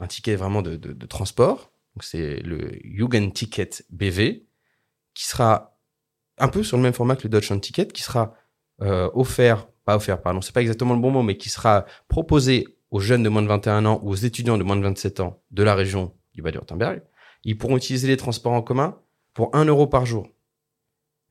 Un 0.00 0.06
ticket 0.06 0.34
vraiment 0.34 0.62
de, 0.62 0.76
transport. 1.06 1.72
C'est 2.00 2.40
le 2.40 2.78
Jugendticket 2.84 3.70
BV, 3.90 4.46
qui 5.14 5.24
sera 5.24 5.78
un 6.38 6.48
peu 6.48 6.62
sur 6.62 6.76
le 6.76 6.82
même 6.82 6.92
format 6.92 7.16
que 7.16 7.24
le 7.24 7.28
Deutschland 7.28 7.58
Ticket, 7.58 7.88
qui 7.88 8.02
sera 8.02 8.34
euh, 8.80 9.10
offert, 9.14 9.68
pas 9.84 9.96
offert, 9.96 10.22
pardon, 10.22 10.40
c'est 10.40 10.52
pas 10.52 10.60
exactement 10.60 10.94
le 10.94 11.00
bon 11.00 11.10
mot, 11.10 11.22
mais 11.22 11.36
qui 11.36 11.48
sera 11.48 11.86
proposé 12.06 12.77
aux 12.90 13.00
jeunes 13.00 13.22
de 13.22 13.28
moins 13.28 13.42
de 13.42 13.48
21 13.48 13.84
ans 13.84 14.00
ou 14.02 14.10
aux 14.10 14.16
étudiants 14.16 14.58
de 14.58 14.62
moins 14.62 14.76
de 14.76 14.82
27 14.82 15.20
ans 15.20 15.42
de 15.50 15.62
la 15.62 15.74
région 15.74 16.14
du 16.34 16.42
Bade-Württemberg. 16.42 17.02
Ils 17.44 17.56
pourront 17.56 17.76
utiliser 17.76 18.08
les 18.08 18.16
transports 18.16 18.52
en 18.52 18.62
commun 18.62 18.98
pour 19.34 19.54
1 19.54 19.66
euro 19.66 19.86
par 19.86 20.06
jour. 20.06 20.28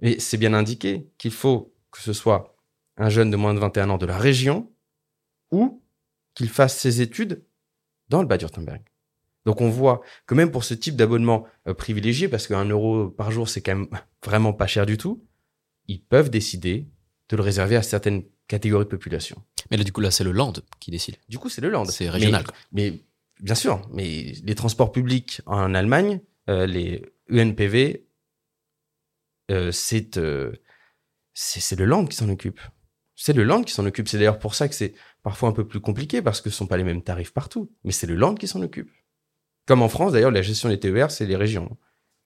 Et 0.02 0.20
c'est 0.20 0.38
bien 0.38 0.54
indiqué 0.54 1.10
qu'il 1.18 1.32
faut 1.32 1.74
que 1.92 2.00
ce 2.00 2.14
soit 2.14 2.56
un 2.98 3.10
jeune 3.10 3.32
de 3.32 3.38
moins 3.38 3.54
de 3.54 3.60
21 3.60 3.90
ans 3.90 3.98
de 3.98 4.06
la 4.06 4.18
région 4.18 4.72
ou 5.52 5.82
qu'il 6.34 6.50
fasse 6.50 6.78
ses 6.78 7.02
études 7.02 7.44
dans 8.10 8.22
le 8.22 8.28
Bade-Württemberg. 8.28 8.82
Donc 9.46 9.62
on 9.62 9.70
voit 9.70 10.02
que 10.26 10.36
même 10.36 10.52
pour 10.52 10.64
ce 10.64 10.74
type 10.74 10.96
d'abonnement 10.96 11.46
euh, 11.68 11.74
privilégié, 11.74 12.28
parce 12.28 12.48
qu'un 12.48 12.66
euro 12.66 13.10
par 13.10 13.32
jour 13.32 13.48
c'est 13.48 13.62
quand 13.62 13.76
même 13.76 13.88
vraiment 14.26 14.54
pas 14.54 14.68
cher 14.68 14.86
du 14.86 14.98
tout, 14.98 15.24
ils 15.88 16.04
peuvent 16.04 16.30
décider 16.30 16.88
de 17.30 17.38
le 17.38 17.44
réserver 17.44 17.76
à 17.76 17.82
certaines 17.82 18.24
catégories 18.48 18.86
de 18.86 18.90
population. 18.90 19.42
Mais 19.72 19.78
là, 19.78 19.84
du 19.84 19.92
coup, 19.92 20.02
là, 20.02 20.12
c'est 20.12 20.24
le 20.24 20.32
Land 20.32 20.54
qui 20.80 20.92
décide. 20.92 21.16
Du 21.30 21.38
coup, 21.38 21.50
c'est 21.50 21.62
le 21.62 21.70
land. 21.70 21.86
C'est 21.86 22.10
régional. 22.10 22.44
Mais, 22.72 22.92
mais 22.92 23.00
bien 23.40 23.56
sûr, 23.56 23.82
mais 23.94 24.34
les 24.44 24.56
transports 24.56 24.92
publics 24.92 25.42
en 25.46 25.74
Allemagne, 25.74 26.22
euh, 26.50 26.66
les 26.66 27.06
UNPV, 27.30 28.08
euh, 29.52 29.72
c'est 29.72 30.18
euh, 30.18 30.52
c'est 31.34 31.60
c'est 31.60 31.76
le 31.76 31.86
land 31.86 32.06
qui 32.06 32.18
s'en 32.18 32.30
occupe. 32.30 32.60
C'est 33.16 33.34
le 33.34 33.44
land 33.44 33.64
qui 33.64 33.74
s'en 33.74 33.86
occupe. 33.86 34.08
C'est 34.08 34.18
d'ailleurs 34.18 34.40
pour 34.40 34.56
ça 34.56 34.68
que 34.68 34.76
c'est 34.76 34.94
parfois 35.24 35.50
un 35.50 35.52
peu 35.52 35.68
plus 35.68 35.80
compliqué 35.80 36.22
parce 36.22 36.42
que 36.42 36.50
ce 36.50 36.58
sont 36.58 36.68
pas 36.68 36.78
les 36.78 36.84
mêmes 36.84 37.02
tarifs 37.02 37.34
partout. 37.34 37.72
Mais 37.84 37.92
c'est 37.92 38.08
le 38.08 38.16
land 38.16 38.36
qui 38.36 38.48
s'en 38.48 38.62
occupe. 38.62 38.92
Comme 39.66 39.82
en 39.82 39.90
France, 39.90 40.14
d'ailleurs, 40.14 40.32
la 40.32 40.42
gestion 40.42 40.70
des 40.70 40.80
TER, 40.80 41.12
c'est 41.12 41.26
les 41.26 41.36
régions. 41.36 41.78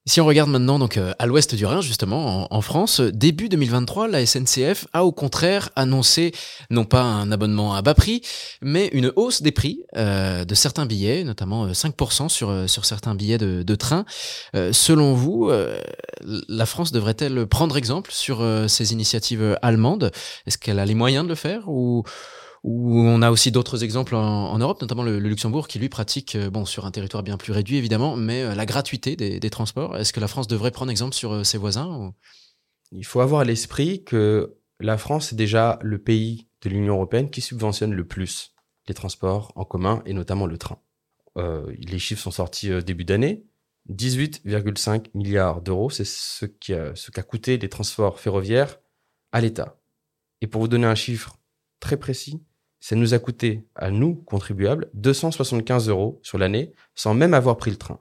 Si 0.08 0.20
on 0.20 0.25
regarde 0.25 0.50
maintenant 0.50 0.79
donc 0.79 0.98
euh, 0.98 1.13
à 1.20 1.27
l'ouest 1.27 1.53
du 1.53 1.63
Rhin 1.63 1.81
justement 1.81 2.51
en, 2.51 2.62
France, 2.62 3.01
euh, 3.01 3.12
début 3.12 3.50
2023, 3.50 4.08
la 4.08 4.25
SNCF 4.25 4.88
a 4.93 5.05
au 5.05 5.12
contraire 5.12 5.70
annoncé 5.75 6.31
non 6.72 6.86
pas 6.86 7.03
un 7.03 7.31
abonnement 7.31 7.75
à 7.75 7.84
bas 7.84 7.93
prix, 7.93 8.24
mais 8.63 8.88
une 8.93 9.13
hausse 9.15 9.43
des 9.43 9.51
prix 9.51 9.84
euh, 9.96 10.43
de 10.43 10.55
certains 10.55 10.88
billets, 10.88 11.24
notamment 11.24 11.65
euh, 11.65 11.74
5% 11.74 12.29
sur 12.29 12.50
euh, 12.50 12.65
sur 12.65 12.86
certains 12.86 13.13
billets 13.13 13.38
de, 13.38 13.62
de 13.62 13.75
train. 13.75 14.05
Euh, 14.55 14.74
selon 14.74 15.13
vous, 15.13 15.50
euh, 15.51 15.79
la 16.50 16.65
France 16.65 16.91
devrait-elle 16.91 17.46
prendre 17.46 17.77
exemple 17.77 18.12
sur 18.12 18.41
euh, 18.41 18.67
ces 18.67 18.93
initiatives 18.93 19.55
allemandes? 19.62 20.12
Est-ce 20.48 20.58
qu'elle 20.58 20.79
a 20.79 20.86
les 20.86 20.96
moyens 20.96 21.25
de 21.25 21.29
le 21.29 21.36
faire 21.36 21.70
ou 21.70 22.03
ou 22.63 23.00
on 23.00 23.22
a 23.24 23.32
aussi 23.32 23.51
d'autres 23.51 23.84
exemples 23.84 24.15
en, 24.15 24.58
Europe, 24.60 24.82
notamment 24.82 25.03
le, 25.03 25.18
Luxembourg, 25.18 25.68
qui 25.68 25.80
lui 25.80 25.89
pratique, 25.89 26.36
euh, 26.36 26.50
bon, 26.50 26.65
sur 26.65 26.86
un 26.86 26.91
territoire 26.91 27.24
bien 27.24 27.38
plus 27.38 27.53
réduit 27.53 27.77
évidemment, 27.77 28.15
mais 28.15 28.44
euh, 28.44 28.56
la 28.56 28.65
gratuité 28.65 29.15
des, 29.15 29.50
transports. 29.50 29.98
Est-ce 29.98 30.13
que 30.13 30.20
la 30.20 30.27
France 30.27 30.48
devrait 30.48 30.72
prendre 30.72 30.91
exemple 30.91 31.15
sur 31.15 31.34
euh, 31.34 31.44
ses 31.44 31.58
voisins 31.58 32.13
Il 32.91 33.06
faut 33.06 33.20
avoir 33.20 33.41
à 33.41 33.46
l'esprit 33.46 34.03
que 34.03 34.58
la 34.80 34.98
France 34.98 35.34
est 35.34 35.36
déjà 35.36 35.80
le 35.82 35.98
pays 35.98 36.48
de 36.62 36.70
l'Union 36.70 36.96
européenne 36.96 37.32
qui 37.32 37.41
subventionne 37.41 37.94
le 37.94 38.06
plus 38.06 38.53
les 38.88 38.94
transports 38.94 39.51
en 39.56 39.65
commun 39.65 40.03
et 40.06 40.13
notamment 40.13 40.46
le 40.46 40.58
train. 40.58 40.80
Les 41.36 42.00
chiffres 42.00 42.22
sont 42.22 42.32
sortis 42.32 42.72
début 42.84 43.06
d'année. 43.06 43.46
18,5 43.89 45.06
milliards 45.13 45.62
d'euros, 45.62 45.89
c'est 45.89 46.06
ce 46.06 46.46
qu'a 46.46 47.24
coûté 47.24 47.58
les 47.58 47.70
transports 47.70 48.20
ferroviaires 48.20 48.80
à 49.32 49.39
l'État. 49.39 49.80
Et 50.41 50.48
pour 50.48 50.62
vous 50.62 50.68
donner 50.68 50.88
un 50.88 50.96
chiffre 50.96 51.38
très 51.80 51.98
précis, 51.98 52.44
ça 52.82 52.96
nous 52.96 53.14
a 53.14 53.20
coûté, 53.20 53.64
à 53.76 53.92
nous, 53.92 54.16
contribuables, 54.16 54.90
275 54.96 55.88
euros 55.88 56.20
sur 56.24 56.38
l'année, 56.38 56.74
sans 56.96 57.14
même 57.14 57.36
avoir 57.36 57.56
pris 57.56 57.72
le 57.72 57.78
train. 57.78 58.00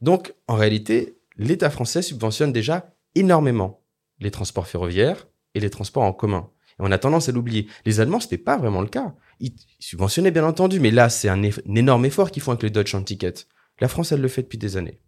Donc, 0.00 0.34
en 0.48 0.56
réalité, 0.56 1.16
l'État 1.36 1.70
français 1.70 2.02
subventionne 2.02 2.52
déjà 2.52 2.92
énormément 3.14 3.84
les 4.18 4.32
transports 4.32 4.66
ferroviaires 4.66 5.28
et 5.54 5.60
les 5.60 5.70
transports 5.70 6.02
en 6.02 6.12
commun. 6.12 6.50
Et 6.72 6.80
on 6.80 6.90
a 6.90 6.98
tendance 6.98 7.28
à 7.28 7.32
l'oublier. 7.32 7.68
Les 7.86 8.00
Allemands, 8.00 8.18
c'était 8.20 8.36
pas 8.36 8.56
vraiment 8.56 8.80
le 8.80 8.88
cas. 8.88 9.14
Ils 9.38 9.54
subventionnaient 9.78 10.32
bien 10.32 10.44
entendu, 10.44 10.80
mais 10.80 10.90
là, 10.90 11.08
c'est 11.08 11.28
un, 11.28 11.40
énorme 11.42 12.04
effort 12.04 12.32
qu'ils 12.32 12.42
font 12.42 12.50
avec 12.50 12.64
le 12.64 12.70
Deutsche 12.70 12.96
Ticket. 13.04 13.34
La 13.80 13.86
France, 13.86 14.10
elle 14.10 14.20
le 14.20 14.28
fait 14.28 14.42
depuis 14.42 14.58
des 14.58 14.76
années. 14.76 15.00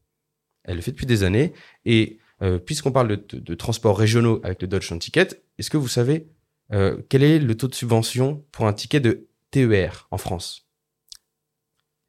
Elle 0.62 0.76
le 0.76 0.82
fait 0.82 0.92
depuis 0.92 1.06
des 1.06 1.24
années. 1.24 1.52
Et 1.84 2.18
euh, 2.42 2.58
puisqu'on 2.58 2.92
parle 2.92 3.08
de, 3.26 3.54
transports 3.54 3.98
régionaux 3.98 4.40
avec 4.44 4.62
le 4.62 4.68
Deutsche 4.68 4.96
Ticket, 5.00 5.28
est-ce 5.58 5.70
que 5.70 5.76
vous 5.76 5.88
savez 5.88 6.28
euh, 6.72 7.02
quel 7.08 7.22
est 7.22 7.38
le 7.38 7.56
taux 7.56 7.68
de 7.68 7.74
subvention 7.74 8.44
pour 8.52 8.66
un 8.66 8.72
ticket 8.72 9.00
de 9.00 9.28
TER 9.50 10.06
en 10.10 10.18
France? 10.18 10.68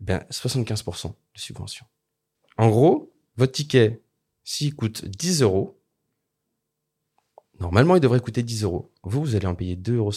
Eh 0.02 0.06
Bien, 0.06 0.24
75% 0.30 1.10
de 1.10 1.40
subvention. 1.40 1.86
En 2.58 2.70
gros, 2.70 3.14
votre 3.38 3.54
ticket, 3.54 4.02
s'il 4.44 4.76
coûte 4.76 5.06
10 5.06 5.42
euros, 5.42 5.80
normalement, 7.60 7.96
il 7.96 8.02
devrait 8.02 8.20
coûter 8.20 8.44
10 8.44 8.64
euros. 8.64 8.92
Vous, 9.04 9.22
vous 9.22 9.36
allez 9.36 9.48
en 9.48 9.56
payer 9.56 9.76
2,50 9.76 9.98
euros. 9.98 10.12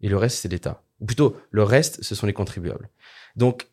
Et 0.00 0.08
le 0.08 0.16
reste, 0.16 0.38
c'est 0.38 0.48
l'État. 0.48 0.82
Ou 1.00 1.06
plutôt, 1.06 1.36
le 1.50 1.62
reste, 1.62 2.02
ce 2.02 2.14
sont 2.14 2.26
les 2.26 2.32
contribuables. 2.32 2.90
Donc, 3.36 3.68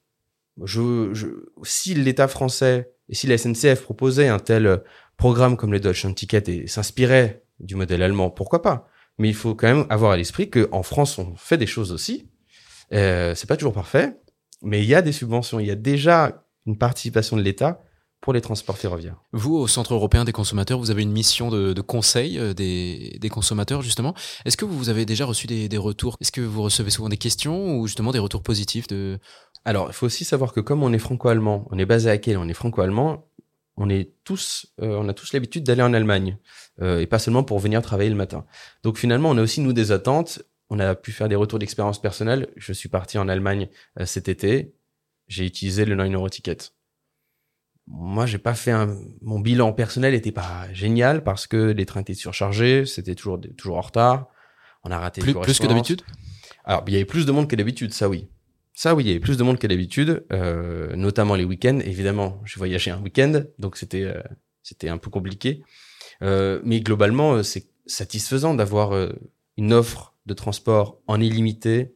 je, 0.63 1.13
je, 1.13 1.27
si 1.63 1.93
l'État 1.93 2.27
français 2.27 2.93
et 3.09 3.15
si 3.15 3.27
la 3.27 3.37
SNCF 3.37 3.83
proposait 3.83 4.27
un 4.27 4.39
tel 4.39 4.83
programme 5.17 5.57
comme 5.57 5.71
le 5.71 5.79
Deutsche 5.79 6.13
Ticket 6.15 6.43
et 6.47 6.67
s'inspirait 6.67 7.43
du 7.59 7.75
modèle 7.75 8.01
allemand, 8.01 8.29
pourquoi 8.29 8.61
pas? 8.61 8.89
Mais 9.21 9.29
il 9.29 9.35
faut 9.35 9.53
quand 9.53 9.67
même 9.67 9.85
avoir 9.91 10.13
à 10.13 10.17
l'esprit 10.17 10.49
qu'en 10.49 10.81
France, 10.81 11.19
on 11.19 11.35
fait 11.35 11.59
des 11.59 11.67
choses 11.67 11.91
aussi. 11.91 12.27
Euh, 12.91 13.35
c'est 13.35 13.45
pas 13.45 13.55
toujours 13.55 13.71
parfait, 13.71 14.17
mais 14.63 14.81
il 14.81 14.89
y 14.89 14.95
a 14.95 15.03
des 15.03 15.11
subventions, 15.11 15.59
il 15.59 15.67
y 15.67 15.71
a 15.71 15.75
déjà 15.75 16.43
une 16.65 16.75
participation 16.75 17.37
de 17.37 17.43
l'État 17.43 17.83
pour 18.19 18.33
les 18.33 18.41
transports 18.41 18.79
ferroviaires. 18.79 19.21
Vous, 19.31 19.53
au 19.55 19.67
Centre 19.67 19.93
européen 19.93 20.25
des 20.25 20.31
consommateurs, 20.31 20.79
vous 20.79 20.89
avez 20.89 21.03
une 21.03 21.11
mission 21.11 21.51
de, 21.51 21.73
de 21.73 21.81
conseil 21.81 22.39
euh, 22.39 22.55
des, 22.55 23.19
des, 23.21 23.29
consommateurs, 23.29 23.83
justement. 23.83 24.15
Est-ce 24.45 24.57
que 24.57 24.65
vous 24.65 24.89
avez 24.89 25.05
déjà 25.05 25.25
reçu 25.25 25.45
des, 25.45 25.69
des 25.69 25.77
retours? 25.77 26.17
Est-ce 26.19 26.31
que 26.31 26.41
vous 26.41 26.63
recevez 26.63 26.89
souvent 26.89 27.09
des 27.09 27.17
questions 27.17 27.77
ou 27.77 27.85
justement 27.85 28.11
des 28.11 28.19
retours 28.19 28.41
positifs 28.41 28.87
de... 28.87 29.19
Alors, 29.65 29.85
il 29.89 29.93
faut 29.93 30.07
aussi 30.07 30.25
savoir 30.25 30.51
que 30.51 30.61
comme 30.61 30.81
on 30.81 30.91
est 30.93 30.99
franco-allemand, 30.99 31.67
on 31.69 31.77
est 31.77 31.85
basé 31.85 32.09
à 32.09 32.17
Kiel, 32.17 32.39
on 32.39 32.47
est 32.47 32.55
franco-allemand, 32.55 33.27
on 33.81 33.89
est 33.89 34.13
tous, 34.23 34.67
euh, 34.79 34.95
on 34.95 35.09
a 35.09 35.13
tous 35.13 35.33
l'habitude 35.33 35.63
d'aller 35.63 35.81
en 35.81 35.93
Allemagne 35.93 36.37
euh, 36.81 36.99
et 36.99 37.07
pas 37.07 37.17
seulement 37.17 37.43
pour 37.43 37.57
venir 37.57 37.81
travailler 37.81 38.11
le 38.11 38.15
matin. 38.15 38.45
Donc 38.83 38.99
finalement, 38.99 39.31
on 39.31 39.37
a 39.37 39.41
aussi 39.41 39.59
nous 39.59 39.73
des 39.73 39.91
attentes. 39.91 40.43
On 40.69 40.79
a 40.79 40.93
pu 40.93 41.11
faire 41.11 41.27
des 41.27 41.35
retours 41.35 41.57
d'expérience 41.57 41.99
personnelle. 41.99 42.47
Je 42.57 42.73
suis 42.73 42.89
parti 42.89 43.17
en 43.17 43.27
Allemagne 43.27 43.69
euh, 43.99 44.05
cet 44.05 44.29
été. 44.29 44.75
J'ai 45.27 45.47
utilisé 45.47 45.85
le 45.85 45.95
9 45.95 46.13
euro 46.13 46.29
ticket. 46.29 46.57
Moi, 47.87 48.27
j'ai 48.27 48.37
pas 48.37 48.53
fait 48.53 48.69
un, 48.69 48.95
mon 49.21 49.39
bilan 49.39 49.73
personnel 49.73 50.13
était 50.13 50.31
pas 50.31 50.71
génial 50.71 51.23
parce 51.23 51.47
que 51.47 51.71
les 51.71 51.87
trains 51.87 52.01
étaient 52.01 52.13
surchargés, 52.13 52.85
c'était 52.85 53.15
toujours 53.15 53.41
toujours 53.57 53.77
en 53.77 53.81
retard. 53.81 54.27
On 54.83 54.91
a 54.91 54.99
raté 54.99 55.21
plus, 55.21 55.33
plus 55.33 55.59
que 55.59 55.65
d'habitude? 55.65 56.03
Alors, 56.63 56.83
il 56.85 56.93
y 56.93 56.95
avait 56.97 57.05
plus 57.05 57.25
de 57.25 57.31
monde 57.31 57.49
que 57.49 57.55
d'habitude, 57.55 57.93
ça 57.93 58.07
oui. 58.07 58.29
Ça, 58.81 58.95
oui, 58.95 59.03
il 59.03 59.07
y 59.09 59.11
avait 59.11 59.19
plus 59.19 59.37
de 59.37 59.43
monde 59.43 59.59
que 59.59 59.67
d'habitude, 59.67 60.25
euh, 60.33 60.95
notamment 60.95 61.35
les 61.35 61.43
week-ends. 61.43 61.77
Évidemment, 61.85 62.41
j'ai 62.45 62.57
voyagé 62.57 62.89
un 62.89 62.99
week-end, 62.99 63.43
donc 63.59 63.77
c'était 63.77 64.05
euh, 64.05 64.23
c'était 64.63 64.89
un 64.89 64.97
peu 64.97 65.11
compliqué. 65.11 65.61
Euh, 66.23 66.59
mais 66.63 66.79
globalement, 66.79 67.43
c'est 67.43 67.67
satisfaisant 67.85 68.55
d'avoir 68.55 69.11
une 69.55 69.71
offre 69.71 70.15
de 70.25 70.33
transport 70.33 70.99
en 71.05 71.21
illimité 71.21 71.93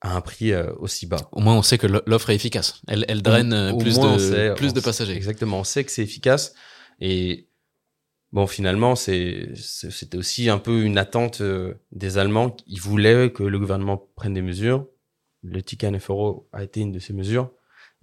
à 0.00 0.16
un 0.16 0.20
prix 0.20 0.52
aussi 0.80 1.06
bas. 1.06 1.28
Au 1.30 1.40
moins, 1.40 1.56
on 1.56 1.62
sait 1.62 1.78
que 1.78 1.86
l'offre 1.86 2.30
est 2.30 2.34
efficace. 2.34 2.82
Elle, 2.88 3.04
elle 3.06 3.22
draine 3.22 3.54
au, 3.54 3.78
plus, 3.78 3.96
au 3.96 4.14
de, 4.14 4.18
sait, 4.18 4.54
plus 4.56 4.74
de 4.74 4.80
passagers. 4.80 5.14
Exactement, 5.14 5.60
on 5.60 5.64
sait 5.64 5.84
que 5.84 5.92
c'est 5.92 6.02
efficace. 6.02 6.56
Et 7.00 7.46
bon, 8.32 8.48
finalement, 8.48 8.96
c'était 8.96 10.16
aussi 10.16 10.50
un 10.50 10.58
peu 10.58 10.82
une 10.82 10.98
attente 10.98 11.40
des 11.92 12.18
Allemands. 12.18 12.56
Ils 12.66 12.80
voulaient 12.80 13.30
que 13.30 13.44
le 13.44 13.60
gouvernement 13.60 14.08
prenne 14.16 14.34
des 14.34 14.42
mesures 14.42 14.88
le 15.44 15.62
ticket 15.62 15.86
à 15.86 15.90
9 15.90 16.10
euros 16.10 16.48
a 16.52 16.64
été 16.64 16.80
une 16.80 16.92
de 16.92 16.98
ces 16.98 17.12
mesures. 17.12 17.50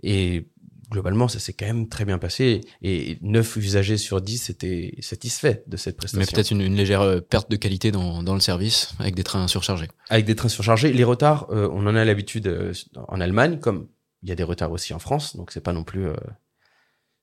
Et 0.03 0.47
globalement, 0.89 1.27
ça 1.27 1.39
s'est 1.39 1.53
quand 1.53 1.65
même 1.65 1.89
très 1.89 2.05
bien 2.05 2.17
passé. 2.17 2.61
Et 2.81 3.17
9 3.21 3.55
usagers 3.57 3.97
sur 3.97 4.21
10 4.21 4.49
étaient 4.49 4.95
satisfaits 4.99 5.63
de 5.67 5.77
cette 5.77 5.97
prestation. 5.97 6.19
Mais 6.19 6.31
peut-être 6.31 6.51
une, 6.51 6.61
une, 6.61 6.75
légère 6.75 7.01
euh, 7.01 7.19
perte 7.19 7.49
de 7.49 7.55
qualité 7.55 7.91
dans, 7.91 8.23
dans, 8.23 8.33
le 8.33 8.39
service 8.39 8.93
avec 8.99 9.15
des 9.15 9.23
trains 9.23 9.47
surchargés. 9.47 9.87
Avec 10.09 10.25
des 10.25 10.35
trains 10.35 10.49
surchargés. 10.49 10.93
Les 10.93 11.03
retards, 11.03 11.47
euh, 11.49 11.69
on 11.71 11.87
en 11.87 11.95
a 11.95 12.05
l'habitude 12.05 12.47
euh, 12.47 12.73
en 13.07 13.19
Allemagne, 13.19 13.59
comme 13.59 13.87
il 14.23 14.29
y 14.29 14.31
a 14.31 14.35
des 14.35 14.43
retards 14.43 14.71
aussi 14.71 14.93
en 14.93 14.99
France. 14.99 15.35
Donc 15.35 15.51
c'est 15.51 15.61
pas 15.61 15.73
non 15.73 15.83
plus... 15.83 16.07
Euh, 16.07 16.15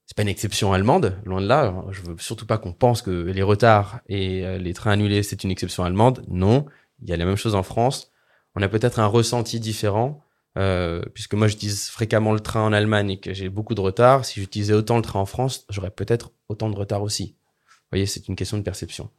c'est 0.06 0.16
pas 0.16 0.22
une 0.22 0.28
exception 0.28 0.72
allemande, 0.72 1.20
loin 1.26 1.42
de 1.42 1.46
là. 1.46 1.84
Je 1.90 2.00
veux 2.00 2.16
surtout 2.18 2.46
pas 2.46 2.56
qu'on 2.56 2.72
pense 2.72 3.02
que 3.02 3.10
les 3.10 3.42
retards 3.42 4.00
et 4.08 4.58
les 4.58 4.72
trains 4.72 4.92
annulés, 4.92 5.22
c'est 5.22 5.44
une 5.44 5.50
exception 5.50 5.84
allemande. 5.84 6.24
Non, 6.28 6.64
il 7.02 7.10
y 7.10 7.12
a 7.12 7.18
la 7.18 7.26
même 7.26 7.36
chose 7.36 7.54
en 7.54 7.62
France 7.62 8.10
on 8.54 8.62
a 8.62 8.68
peut-être 8.68 8.98
un 8.98 9.06
ressenti 9.06 9.60
différent, 9.60 10.24
euh, 10.56 11.02
puisque 11.14 11.34
moi 11.34 11.46
j'utilise 11.46 11.88
fréquemment 11.88 12.32
le 12.32 12.40
train 12.40 12.62
en 12.62 12.72
Allemagne 12.72 13.10
et 13.10 13.20
que 13.20 13.32
j'ai 13.32 13.48
beaucoup 13.48 13.74
de 13.74 13.80
retard. 13.80 14.24
Si 14.24 14.40
j'utilisais 14.40 14.72
autant 14.72 14.96
le 14.96 15.02
train 15.02 15.20
en 15.20 15.26
France, 15.26 15.64
j'aurais 15.68 15.90
peut-être 15.90 16.32
autant 16.48 16.68
de 16.70 16.76
retard 16.76 17.02
aussi. 17.02 17.36
Vous 17.66 17.92
voyez, 17.92 18.06
c'est 18.06 18.28
une 18.28 18.36
question 18.36 18.58
de 18.58 18.62
perception 18.62 19.10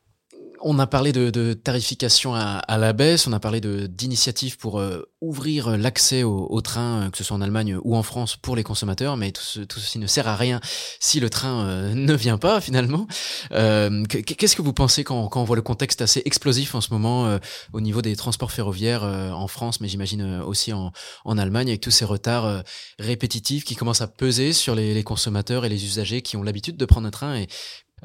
on 0.62 0.80
a 0.80 0.88
parlé 0.88 1.12
de, 1.12 1.54
tarification 1.54 2.34
à, 2.36 2.78
la 2.78 2.94
baisse, 2.94 3.28
on 3.28 3.34
a 3.34 3.40
parlé 3.40 3.62
d'initiatives 3.62 4.58
pour 4.58 4.80
euh, 4.80 5.04
ouvrir 5.22 5.78
l'accès 5.78 6.24
au, 6.24 6.48
au, 6.50 6.62
train, 6.62 7.04
euh, 7.04 7.10
que 7.10 7.18
ce 7.18 7.24
soit 7.24 7.36
en 7.36 7.42
Allemagne 7.42 7.78
ou 7.84 7.96
en 7.96 8.04
France, 8.04 8.36
pour 8.36 8.56
les 8.56 8.64
consommateurs, 8.64 9.18
mais 9.18 9.32
tout, 9.32 9.42
ce, 9.42 9.60
tout 9.62 9.80
ceci 9.80 10.00
ne 10.00 10.08
sert 10.08 10.28
à 10.28 10.36
rien 10.36 10.60
si 11.00 11.20
le 11.20 11.30
train 11.30 11.66
euh, 11.66 11.94
ne 11.96 12.14
vient 12.14 12.38
pas 12.38 12.62
finalement. 12.62 13.08
Qu'est-ce 13.50 14.56
que 14.56 14.62
vous 14.62 14.74
pensez 14.74 15.04
quand, 15.04 15.30
on 15.36 15.44
voit 15.44 15.56
le 15.56 15.62
contexte 15.62 16.02
assez 16.02 16.22
explosif 16.26 16.76
en 16.76 16.82
ce 16.82 16.92
moment 16.92 17.40
au 17.74 17.82
niveau 17.82 18.02
des 18.02 18.16
transports 18.16 18.52
ferroviaires 18.52 19.04
en 19.04 19.48
France, 19.48 19.82
mais 19.82 19.88
j'imagine 19.88 20.42
aussi 20.42 20.74
en, 20.74 20.92
en, 21.26 21.38
Allemagne, 21.38 21.70
avec 21.70 21.82
tous 21.82 21.92
ces 21.92 22.06
retards 22.06 22.64
répétitifs 23.00 23.64
qui 23.64 23.76
commencent 23.76 24.02
à 24.02 24.08
peser 24.08 24.54
sur 24.54 24.76
les, 24.76 24.94
les 24.94 25.04
consommateurs 25.04 25.66
et 25.66 25.70
les 25.70 25.86
usagers 25.86 26.22
qui 26.22 26.38
ont 26.38 26.44
l'habitude 26.44 26.78
de 26.78 26.86
prendre 26.86 27.08
un 27.08 27.12
train 27.12 27.36
et 27.36 27.48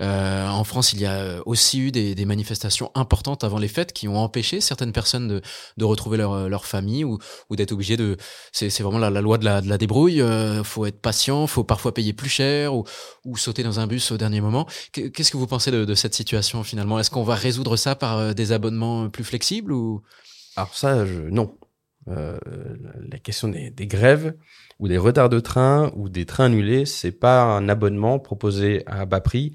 euh, 0.01 0.49
en 0.49 0.65
France, 0.65 0.93
il 0.93 1.01
y 1.01 1.07
a 1.07 1.41
aussi 1.47 1.81
eu 1.81 1.91
des, 1.91 2.15
des, 2.15 2.25
manifestations 2.25 2.91
importantes 2.95 3.45
avant 3.45 3.59
les 3.59 3.69
fêtes 3.69 3.93
qui 3.93 4.09
ont 4.09 4.17
empêché 4.17 4.61
certaines 4.61 4.93
personnes 4.93 5.29
de, 5.29 5.43
de 5.77 5.85
retrouver 5.85 6.19
leur, 6.19 6.49
leur 6.49 6.67
famille 6.67 7.05
ou, 7.05 7.19
ou 7.51 7.57
d'être 7.57 7.73
obligées 7.73 7.97
de. 7.97 8.17
C'est 8.53 8.83
vraiment 8.83 8.99
la, 8.99 9.11
la, 9.11 9.21
loi 9.21 9.39
de 9.39 9.45
la, 9.45 9.61
de 9.61 9.69
la 9.69 9.79
débrouille. 9.79 10.21
Euh, 10.21 10.65
faut 10.65 10.87
être 10.87 11.01
patient, 11.01 11.47
faut 11.47 11.65
parfois 11.65 11.95
payer 11.95 12.13
plus 12.13 12.29
cher 12.29 12.75
ou, 12.75 12.85
ou 13.25 13.37
sauter 13.37 13.63
dans 13.63 13.81
un 13.81 13.87
bus 13.87 14.11
au 14.11 14.17
dernier 14.17 14.41
moment. 14.41 14.67
Qu'est-ce 14.93 15.31
que 15.31 15.37
vous 15.37 15.47
pensez 15.47 15.71
de, 15.71 15.85
de 15.85 15.95
cette 15.95 16.15
situation 16.15 16.63
finalement? 16.65 16.99
Est-ce 16.99 17.11
qu'on 17.11 17.23
va 17.23 17.35
résoudre 17.35 17.77
ça 17.77 17.95
par 17.95 18.19
euh, 18.19 18.33
des 18.33 18.53
abonnements 18.53 19.09
plus 19.09 19.25
flexibles 19.25 19.73
ou? 19.73 20.03
Alors 20.57 20.75
ça, 20.75 21.05
je, 21.07 21.21
non. 21.21 21.57
Euh, 22.09 22.37
la 23.11 23.19
question 23.19 23.49
des, 23.49 23.71
des, 23.71 23.87
grèves 23.87 24.37
ou 24.79 24.89
des 24.89 24.99
retards 24.99 25.31
de 25.31 25.41
train 25.41 25.91
ou 25.97 26.11
des 26.11 26.27
trains 26.27 26.47
annulés, 26.47 26.85
c'est 26.85 27.13
pas 27.13 27.45
un 27.45 27.67
abonnement 27.71 28.19
proposé 28.19 28.83
à 28.87 29.07
bas 29.07 29.23
prix 29.23 29.55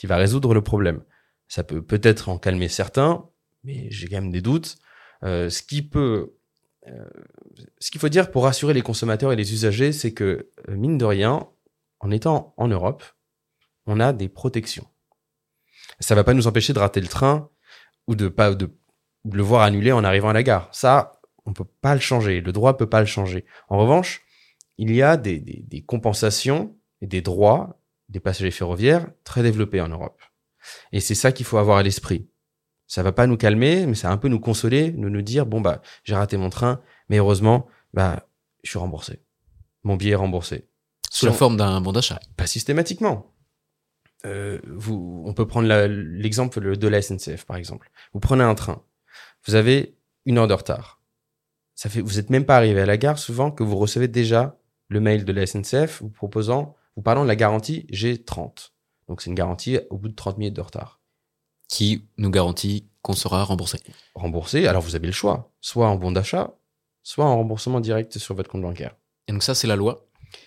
qui 0.00 0.06
va 0.06 0.16
résoudre 0.16 0.54
le 0.54 0.62
problème. 0.62 1.02
Ça 1.46 1.62
peut 1.62 1.82
peut-être 1.82 2.30
en 2.30 2.38
calmer 2.38 2.68
certains, 2.68 3.28
mais 3.64 3.90
j'ai 3.90 4.08
quand 4.08 4.16
même 4.16 4.30
des 4.30 4.40
doutes. 4.40 4.78
Euh, 5.24 5.50
ce 5.50 5.62
qui 5.62 5.82
peut, 5.82 6.38
euh, 6.88 7.04
ce 7.80 7.90
qu'il 7.90 8.00
faut 8.00 8.08
dire 8.08 8.30
pour 8.30 8.44
rassurer 8.44 8.72
les 8.72 8.80
consommateurs 8.80 9.30
et 9.30 9.36
les 9.36 9.52
usagers, 9.52 9.92
c'est 9.92 10.14
que 10.14 10.48
euh, 10.70 10.74
mine 10.74 10.96
de 10.96 11.04
rien, 11.04 11.46
en 11.98 12.10
étant 12.10 12.54
en 12.56 12.66
Europe, 12.66 13.04
on 13.84 14.00
a 14.00 14.14
des 14.14 14.30
protections. 14.30 14.86
Ça 15.98 16.14
va 16.14 16.24
pas 16.24 16.32
nous 16.32 16.46
empêcher 16.46 16.72
de 16.72 16.78
rater 16.78 17.02
le 17.02 17.08
train 17.08 17.50
ou 18.06 18.14
de 18.14 18.28
pas 18.28 18.54
de, 18.54 18.74
le 19.30 19.42
voir 19.42 19.60
annulé 19.60 19.92
en 19.92 20.02
arrivant 20.02 20.30
à 20.30 20.32
la 20.32 20.42
gare. 20.42 20.70
Ça, 20.72 21.20
on 21.44 21.52
peut 21.52 21.68
pas 21.82 21.92
le 21.92 22.00
changer. 22.00 22.40
Le 22.40 22.52
droit 22.52 22.78
peut 22.78 22.88
pas 22.88 23.00
le 23.00 23.06
changer. 23.06 23.44
En 23.68 23.76
revanche, 23.76 24.22
il 24.78 24.94
y 24.94 25.02
a 25.02 25.18
des, 25.18 25.40
des 25.40 25.82
compensations 25.82 26.74
et 27.02 27.06
des 27.06 27.20
droits 27.20 27.79
des 28.10 28.20
passagers 28.20 28.50
ferroviaires 28.50 29.06
très 29.24 29.42
développés 29.42 29.80
en 29.80 29.88
Europe. 29.88 30.20
Et 30.92 31.00
c'est 31.00 31.14
ça 31.14 31.32
qu'il 31.32 31.46
faut 31.46 31.58
avoir 31.58 31.78
à 31.78 31.82
l'esprit. 31.82 32.28
Ça 32.86 33.02
va 33.02 33.12
pas 33.12 33.26
nous 33.26 33.36
calmer, 33.36 33.86
mais 33.86 33.94
ça 33.94 34.08
va 34.08 34.14
un 34.14 34.18
peu 34.18 34.28
nous 34.28 34.40
consoler, 34.40 34.92
nous 34.92 35.10
nous 35.10 35.22
dire 35.22 35.46
bon 35.46 35.60
bah 35.60 35.80
j'ai 36.04 36.14
raté 36.14 36.36
mon 36.36 36.50
train, 36.50 36.82
mais 37.08 37.18
heureusement 37.18 37.66
bah 37.94 38.26
je 38.64 38.70
suis 38.70 38.78
remboursé. 38.78 39.22
Mon 39.84 39.96
billet 39.96 40.12
est 40.12 40.16
remboursé. 40.16 40.68
Sous 41.10 41.26
la 41.26 41.32
forme 41.32 41.56
d'un 41.56 41.80
bon 41.80 41.92
d'achat. 41.92 42.20
Pas 42.36 42.46
systématiquement. 42.46 43.34
Euh, 44.26 44.60
vous, 44.66 45.22
on 45.24 45.32
peut 45.32 45.46
prendre 45.46 45.66
l'exemple 45.86 46.76
de 46.76 46.88
la 46.88 47.00
SNCF 47.00 47.46
par 47.46 47.56
exemple. 47.56 47.90
Vous 48.12 48.20
prenez 48.20 48.44
un 48.44 48.54
train, 48.54 48.82
vous 49.46 49.54
avez 49.54 49.96
une 50.26 50.38
heure 50.38 50.48
de 50.48 50.54
retard. 50.54 51.00
Ça 51.74 51.88
fait, 51.88 52.02
vous 52.02 52.18
êtes 52.18 52.28
même 52.28 52.44
pas 52.44 52.56
arrivé 52.56 52.80
à 52.80 52.86
la 52.86 52.98
gare 52.98 53.18
souvent 53.18 53.50
que 53.50 53.62
vous 53.62 53.76
recevez 53.76 54.08
déjà 54.08 54.58
le 54.88 55.00
mail 55.00 55.24
de 55.24 55.32
la 55.32 55.46
SNCF 55.46 56.02
vous 56.02 56.10
proposant 56.10 56.76
vous 56.96 57.02
parlons 57.02 57.22
de 57.22 57.28
la 57.28 57.36
garantie 57.36 57.86
G30. 57.92 58.70
Donc 59.08 59.22
c'est 59.22 59.30
une 59.30 59.34
garantie 59.36 59.78
au 59.90 59.96
bout 59.98 60.08
de 60.08 60.14
30 60.14 60.38
minutes 60.38 60.54
de 60.56 60.60
retard. 60.60 61.00
Qui 61.68 62.04
nous 62.18 62.30
garantit 62.30 62.88
qu'on 63.02 63.12
sera 63.14 63.44
remboursé. 63.44 63.78
Remboursé, 64.14 64.66
alors 64.66 64.82
vous 64.82 64.96
avez 64.96 65.06
le 65.06 65.12
choix, 65.12 65.52
soit 65.60 65.88
en 65.88 65.96
bon 65.96 66.10
d'achat, 66.12 66.52
soit 67.02 67.24
en 67.24 67.36
remboursement 67.36 67.80
direct 67.80 68.18
sur 68.18 68.34
votre 68.34 68.50
compte 68.50 68.62
bancaire. 68.62 68.96
Et 69.28 69.32
donc 69.32 69.42
ça, 69.42 69.54
c'est 69.54 69.66
la 69.68 69.76
loi? 69.76 70.06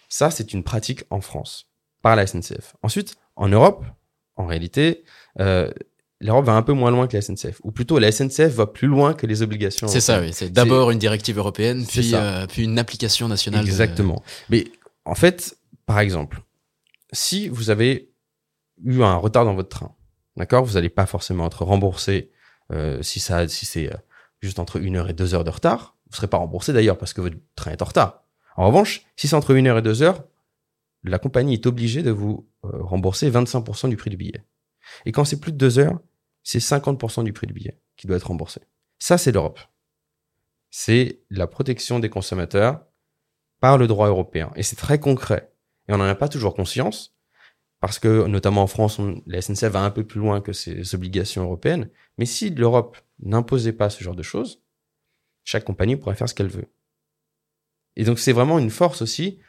Ça, 0.10 0.32
c'est 0.32 0.54
une 0.54 0.64
pratique 0.64 1.04
en 1.10 1.22
France, 1.22 1.68
par 2.02 2.16
la 2.16 2.28
SNCF. 2.28 2.76
Ensuite, 2.84 3.16
en 3.36 3.48
Europe, 3.48 3.86
en 4.36 4.46
réalité, 4.46 5.04
euh, 5.40 5.72
l'Europe 6.20 6.46
va 6.46 6.54
un 6.54 6.62
peu 6.62 6.74
moins 6.74 6.92
loin 6.92 7.08
que 7.08 7.16
la 7.18 7.22
SNCF. 7.22 7.60
Ou 7.64 7.72
plutôt, 7.72 8.00
la 8.00 8.12
SNCF 8.12 8.50
va 8.54 8.68
plus 8.68 8.88
loin 8.88 9.14
que 9.14 9.26
les 9.26 9.42
obligations. 9.42 9.88
C'est 9.88 10.02
ça, 10.02 10.20
oui. 10.22 10.32
C'est 10.34 10.52
d'abord 10.52 10.92
une 10.92 11.00
directive 11.00 11.38
européenne, 11.38 11.86
puis, 11.88 12.12
euh, 12.14 12.46
puis 12.48 12.64
une 12.66 12.78
application 12.80 13.28
nationale. 13.30 13.64
de- 13.64 13.70
Exactement. 13.70 14.22
Mais 14.50 14.66
en 15.06 15.16
fait, 15.16 15.58
par 15.94 16.00
exemple, 16.00 16.42
si 17.12 17.50
vous 17.50 17.70
avez 17.70 18.12
eu 18.84 19.04
un 19.04 19.16
retard 19.16 19.46
dans 19.46 19.54
votre 19.54 19.70
train, 19.70 19.96
d'accord, 20.36 20.66
vous 20.66 20.74
n'allez 20.74 20.90
pas 20.90 21.06
forcément 21.06 21.46
être 21.46 21.64
remboursé 21.64 22.32
euh, 22.72 23.04
si 23.04 23.20
ça, 23.20 23.48
si 23.48 23.68
c'est 23.68 23.94
euh, 23.94 23.98
juste 24.42 24.58
entre 24.58 24.78
une 24.78 24.96
heure 24.96 25.08
et 25.08 25.14
deux 25.14 25.36
heures 25.36 25.44
de 25.44 25.52
retard. 25.52 25.96
Vous 26.10 26.16
serez 26.16 26.26
pas 26.26 26.38
remboursé 26.38 26.74
d'ailleurs 26.74 26.98
parce 26.98 27.14
que 27.14 27.22
votre 27.22 27.38
train 27.56 27.74
est 27.74 27.82
en 27.84 27.86
retard. 27.86 28.24
En 28.58 28.66
revanche, 28.66 29.06
si 29.18 29.28
c'est 29.28 29.36
entre 29.36 29.52
une 29.52 29.68
heure 29.68 29.78
et 29.78 29.84
deux 29.84 30.02
heures, 30.02 30.24
la 31.04 31.20
compagnie 31.20 31.54
est 31.54 31.68
obligée 31.68 32.02
de 32.02 32.10
vous 32.10 32.50
euh, 32.66 32.70
rembourser 32.82 33.30
25% 33.30 33.88
du 33.90 33.96
prix 33.96 34.10
du 34.10 34.18
billet. 34.18 34.44
Et 35.06 35.12
quand 35.12 35.26
c'est 35.26 35.40
plus 35.40 35.52
de 35.52 35.58
deux 35.58 35.78
heures, 35.78 36.00
c'est 36.42 36.58
50% 36.58 37.24
du 37.24 37.34
prix 37.34 37.46
du 37.46 37.54
billet 37.54 37.80
qui 37.98 38.08
doit 38.08 38.18
être 38.18 38.30
remboursé. 38.30 38.62
Ça, 38.98 39.20
c'est 39.20 39.32
l'Europe. 39.32 39.60
C'est 40.72 41.22
la 41.30 41.46
protection 41.46 42.00
des 42.00 42.10
consommateurs 42.10 42.84
par 43.60 43.78
le 43.78 43.86
droit 43.86 44.08
européen. 44.08 44.52
Et 44.56 44.64
c'est 44.64 44.76
très 44.76 45.00
concret. 45.00 45.53
Et 45.88 45.94
on 45.94 45.98
n'en 45.98 46.06
a 46.06 46.16
pas 46.16 46.30
toujours 46.30 46.56
conscience, 46.56 47.16
parce 47.80 48.00
que, 48.00 48.28
notamment 48.28 48.64
en 48.64 48.68
France, 48.68 49.00
la 49.28 49.42
SNCF 49.42 49.66
va 49.66 49.82
un 49.82 49.92
peu 49.92 50.06
plus 50.06 50.20
loin 50.20 50.40
que 50.40 50.54
ses 50.54 50.96
obligations 50.96 51.44
européennes. 51.44 51.90
Mais 52.18 52.26
si 52.26 52.50
l'Europe 52.50 52.98
n'imposait 53.20 53.74
pas 53.74 53.90
ce 53.90 54.04
genre 54.04 54.16
de 54.16 54.24
choses, 54.24 54.62
chaque 55.44 55.66
compagnie 55.66 55.98
pourrait 55.98 56.16
faire 56.16 56.30
ce 56.30 56.34
qu'elle 56.34 56.48
veut. 56.48 56.72
Et 57.98 58.06
donc, 58.06 58.20
c'est 58.20 58.32
vraiment 58.32 58.58
une 58.58 58.70
force 58.70 59.02
aussi 59.02 59.40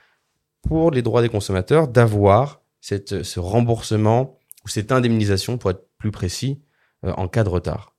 pour 0.62 0.90
les 0.90 1.02
droits 1.02 1.22
des 1.22 1.28
consommateurs 1.28 1.86
d'avoir 1.86 2.62
ce 2.80 3.38
remboursement 3.38 4.38
ou 4.64 4.68
cette 4.68 4.92
indemnisation, 4.92 5.56
pour 5.56 5.70
être 5.70 5.88
plus 5.98 6.10
précis, 6.10 6.60
euh, 7.04 7.12
en 7.12 7.28
cas 7.28 7.44
de 7.44 7.50
retard. 7.50 7.94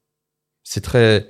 C'est 0.64 0.82
très, 0.82 1.30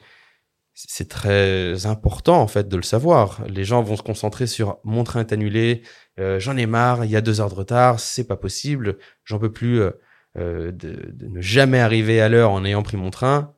c'est 0.75 1.07
très 1.07 1.85
important 1.85 2.41
en 2.41 2.47
fait 2.47 2.67
de 2.67 2.75
le 2.75 2.83
savoir. 2.83 3.43
Les 3.47 3.63
gens 3.63 3.81
vont 3.81 3.95
se 3.95 4.01
concentrer 4.03 4.45
sur 4.45 4.77
mon 4.83 5.03
train 5.05 5.21
est 5.21 5.31
annulé, 5.33 5.81
euh, 6.19 6.39
j'en 6.39 6.57
ai 6.57 6.65
marre, 6.65 7.05
il 7.05 7.11
y 7.11 7.15
a 7.15 7.21
deux 7.21 7.39
heures 7.39 7.49
de 7.49 7.55
retard, 7.55 7.99
c'est 7.99 8.27
pas 8.27 8.35
possible, 8.35 8.97
j'en 9.23 9.39
peux 9.39 9.51
plus 9.51 9.79
euh, 9.79 9.91
euh, 10.37 10.71
de, 10.71 11.13
ne 11.27 11.39
jamais 11.41 11.79
arriver 11.79 12.19
à 12.21 12.27
l'heure 12.29 12.51
en 12.51 12.65
ayant 12.65 12.83
pris 12.83 12.97
mon 12.97 13.09
train. 13.09 13.55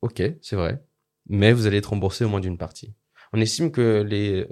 Ok, 0.00 0.22
c'est 0.40 0.56
vrai, 0.56 0.82
mais 1.28 1.52
vous 1.52 1.66
allez 1.66 1.76
être 1.78 1.90
remboursé 1.90 2.24
au 2.24 2.28
moins 2.28 2.40
d'une 2.40 2.58
partie. 2.58 2.94
On 3.34 3.40
estime 3.40 3.70
que 3.70 4.02
les, 4.08 4.46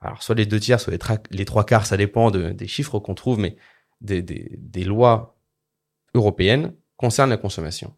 alors 0.00 0.22
soit 0.22 0.34
les 0.36 0.46
deux 0.46 0.60
tiers, 0.60 0.80
soit 0.80 0.92
les, 0.92 0.98
les 1.30 1.44
trois 1.44 1.66
quarts, 1.66 1.84
ça 1.86 1.98
dépend 1.98 2.30
de- 2.30 2.50
des 2.52 2.66
chiffres 2.66 2.98
qu'on 2.98 3.14
trouve, 3.14 3.38
mais 3.38 3.56
des, 4.00 4.22
des 4.22 4.84
lois 4.84 5.38
européennes 6.14 6.74
concernent 6.96 7.30
la 7.30 7.36
consommation. 7.36 7.94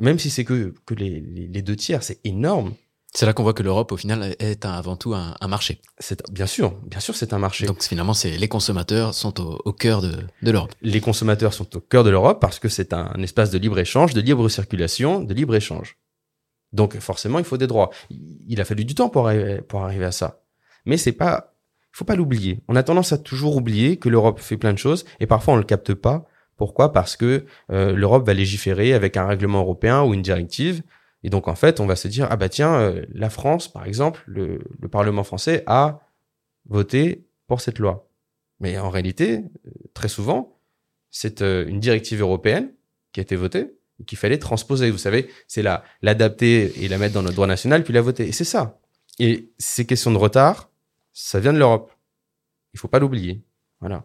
Même 0.00 0.18
si 0.18 0.30
c'est 0.30 0.44
que, 0.44 0.74
que 0.86 0.94
les, 0.94 1.20
les, 1.20 1.46
les 1.46 1.62
deux 1.62 1.76
tiers, 1.76 2.02
c'est 2.02 2.18
énorme. 2.24 2.74
C'est 3.16 3.26
là 3.26 3.32
qu'on 3.32 3.44
voit 3.44 3.54
que 3.54 3.62
l'Europe, 3.62 3.92
au 3.92 3.96
final, 3.96 4.34
est 4.40 4.66
un- 4.66 4.72
avant 4.72 4.96
tout 4.96 5.14
un, 5.14 5.36
un 5.40 5.46
marché. 5.46 5.80
C'est 6.00 6.20
bien 6.32 6.46
sûr, 6.46 6.72
bien 6.84 6.98
sûr, 6.98 7.14
c'est 7.14 7.32
un 7.32 7.38
marché. 7.38 7.64
Donc 7.66 7.80
finalement, 7.82 8.12
c'est 8.14 8.36
les 8.36 8.48
consommateurs 8.48 9.14
sont 9.14 9.40
au, 9.40 9.60
au 9.64 9.72
cœur 9.72 10.02
de, 10.02 10.16
de 10.42 10.50
l'Europe. 10.50 10.74
les 10.82 11.00
consommateurs 11.00 11.54
sont 11.54 11.76
au 11.76 11.80
cœur 11.80 12.02
de 12.02 12.10
l'Europe 12.10 12.40
parce 12.40 12.58
que 12.58 12.68
c'est 12.68 12.92
un 12.92 13.12
espace 13.22 13.50
de 13.50 13.58
libre 13.58 13.78
échange, 13.78 14.14
de 14.14 14.20
libre 14.20 14.48
circulation, 14.48 15.20
de 15.20 15.32
libre 15.32 15.54
échange. 15.54 15.96
Donc 16.72 16.98
forcément, 16.98 17.38
il 17.38 17.44
faut 17.44 17.56
des 17.56 17.68
droits. 17.68 17.90
Il 18.10 18.60
a 18.60 18.64
fallu 18.64 18.84
du 18.84 18.96
temps 18.96 19.08
pour 19.08 19.28
arriver, 19.28 19.60
pour 19.62 19.82
arriver 19.84 20.06
à 20.06 20.10
ça. 20.12 20.40
Mais 20.84 20.96
c'est 20.96 21.12
pas, 21.12 21.54
faut 21.92 22.04
pas 22.04 22.16
l'oublier. 22.16 22.58
On 22.66 22.74
a 22.74 22.82
tendance 22.82 23.12
à 23.12 23.18
toujours 23.18 23.54
oublier 23.54 23.96
que 23.96 24.08
l'Europe 24.08 24.40
fait 24.40 24.56
plein 24.56 24.72
de 24.72 24.78
choses 24.78 25.04
et 25.20 25.28
parfois 25.28 25.54
on 25.54 25.56
le 25.56 25.62
capte 25.62 25.94
pas. 25.94 26.26
Pourquoi? 26.56 26.92
Parce 26.92 27.16
que 27.16 27.44
euh, 27.70 27.92
l'Europe 27.92 28.26
va 28.26 28.34
légiférer 28.34 28.92
avec 28.94 29.16
un 29.16 29.26
règlement 29.26 29.60
européen 29.60 30.02
ou 30.02 30.14
une 30.14 30.22
directive. 30.22 30.82
Et 31.22 31.30
donc 31.30 31.48
en 31.48 31.54
fait, 31.54 31.80
on 31.80 31.86
va 31.86 31.96
se 31.96 32.06
dire 32.08 32.28
ah 32.30 32.36
bah 32.36 32.48
tiens, 32.48 32.74
euh, 32.74 33.04
la 33.12 33.30
France, 33.30 33.68
par 33.68 33.86
exemple, 33.86 34.22
le, 34.26 34.60
le 34.78 34.88
Parlement 34.88 35.24
français 35.24 35.64
a 35.66 36.00
voté 36.66 37.26
pour 37.46 37.60
cette 37.60 37.78
loi. 37.78 38.08
Mais 38.60 38.78
en 38.78 38.90
réalité, 38.90 39.44
euh, 39.66 39.70
très 39.94 40.08
souvent, 40.08 40.58
c'est 41.10 41.42
euh, 41.42 41.66
une 41.66 41.80
directive 41.80 42.20
européenne 42.20 42.72
qui 43.12 43.20
a 43.20 43.22
été 43.22 43.36
votée 43.36 43.74
et 44.00 44.04
qu'il 44.04 44.18
fallait 44.18 44.38
transposer. 44.38 44.90
Vous 44.90 44.98
savez, 44.98 45.30
c'est 45.48 45.62
la 45.62 45.84
l'adapter 46.02 46.72
et 46.82 46.88
la 46.88 46.98
mettre 46.98 47.14
dans 47.14 47.22
notre 47.22 47.34
droit 47.34 47.46
national 47.46 47.84
puis 47.84 47.92
la 47.92 48.00
voter. 48.00 48.28
Et 48.28 48.32
c'est 48.32 48.44
ça. 48.44 48.80
Et 49.18 49.50
ces 49.58 49.86
questions 49.86 50.10
de 50.10 50.18
retard, 50.18 50.70
ça 51.12 51.40
vient 51.40 51.52
de 51.52 51.58
l'Europe. 51.58 51.92
Il 52.72 52.80
faut 52.80 52.88
pas 52.88 52.98
l'oublier. 52.98 53.42
Voilà. 53.80 54.04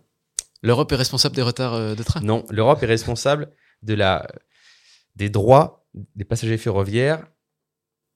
L'Europe 0.61 0.91
est 0.91 0.95
responsable 0.95 1.35
des 1.35 1.41
retards 1.41 1.73
euh, 1.73 1.95
de 1.95 2.03
train? 2.03 2.21
Non, 2.21 2.45
l'Europe 2.49 2.83
est 2.83 2.87
responsable 2.87 3.49
de 3.83 3.93
la 3.93 4.27
des 5.15 5.29
droits 5.29 5.85
des 6.15 6.25
passagers 6.25 6.57
ferroviaires 6.57 7.25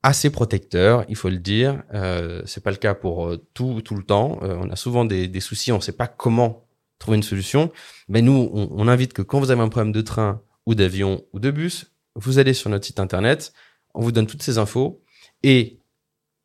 assez 0.03 0.29
protecteurs, 0.29 1.05
il 1.07 1.15
faut 1.15 1.29
le 1.29 1.37
dire. 1.37 1.81
Euh, 1.93 2.41
c'est 2.45 2.61
pas 2.61 2.71
le 2.71 2.77
cas 2.77 2.93
pour 2.93 3.25
euh, 3.25 3.37
tout 3.53 3.81
tout 3.81 3.95
le 3.95 4.03
temps. 4.03 4.39
Euh, 4.43 4.57
on 4.61 4.69
a 4.69 4.75
souvent 4.75 5.05
des, 5.05 5.39
soucis, 5.39 5.71
on 5.71 5.81
sait 5.81 5.93
pas 5.93 6.07
comment 6.07 6.67
trouver 6.99 7.17
une 7.17 7.23
solution. 7.23 7.71
Mais 8.09 8.21
nous, 8.21 8.49
on, 8.53 8.87
invite 8.87 9.13
que 9.13 9.21
quand 9.21 9.39
vous 9.39 9.49
avez 9.49 9.61
un 9.61 9.69
problème 9.69 9.91
de 9.91 10.01
train 10.01 10.41
ou 10.65 10.75
d'avion 10.75 11.23
ou 11.33 11.39
de 11.39 11.51
bus, 11.51 11.91
vous 12.15 12.37
allez 12.37 12.53
sur 12.53 12.69
notre 12.69 12.85
site 12.85 12.99
internet, 12.99 13.53
on 13.93 14.01
vous 14.01 14.11
donne 14.11 14.27
toutes 14.27 14.43
ces 14.43 14.57
infos 14.57 15.01
et 15.41 15.79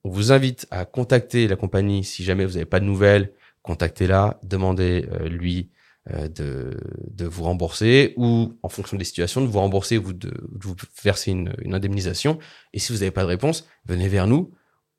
on 0.05 0.11
vous 0.11 0.33
invite 0.33 0.67
à 0.71 0.85
contacter 0.85 1.47
la 1.47 1.57
compagnie 1.57 2.03
si 2.03 2.25
jamais 2.25 2.45
vous 2.45 2.55
n'avez 2.55 2.65
pas 2.65 2.81
de 2.81 2.85
nouvelles. 2.85 3.33
Contactez-la, 3.63 4.41
demandez 4.43 5.07
lui 5.29 5.71
euh, 5.71 5.78
de, 6.35 6.77
de 7.11 7.27
vous 7.27 7.45
rembourser 7.45 8.15
ou 8.17 8.55
en 8.63 8.69
fonction 8.69 8.97
des 8.97 9.05
situations 9.05 9.41
de 9.43 9.47
vous 9.47 9.59
rembourser 9.59 9.99
ou 9.99 10.13
de, 10.13 10.29
de 10.31 10.35
vous 10.63 10.75
verser 11.03 11.33
une, 11.33 11.53
une 11.61 11.75
indemnisation. 11.75 12.39
Et 12.73 12.79
si 12.79 12.93
vous 12.93 12.99
n'avez 13.01 13.11
pas 13.11 13.23
de 13.23 13.29
réponse, 13.29 13.67
venez 13.87 14.09
vers 14.09 14.27
nous. 14.27 14.51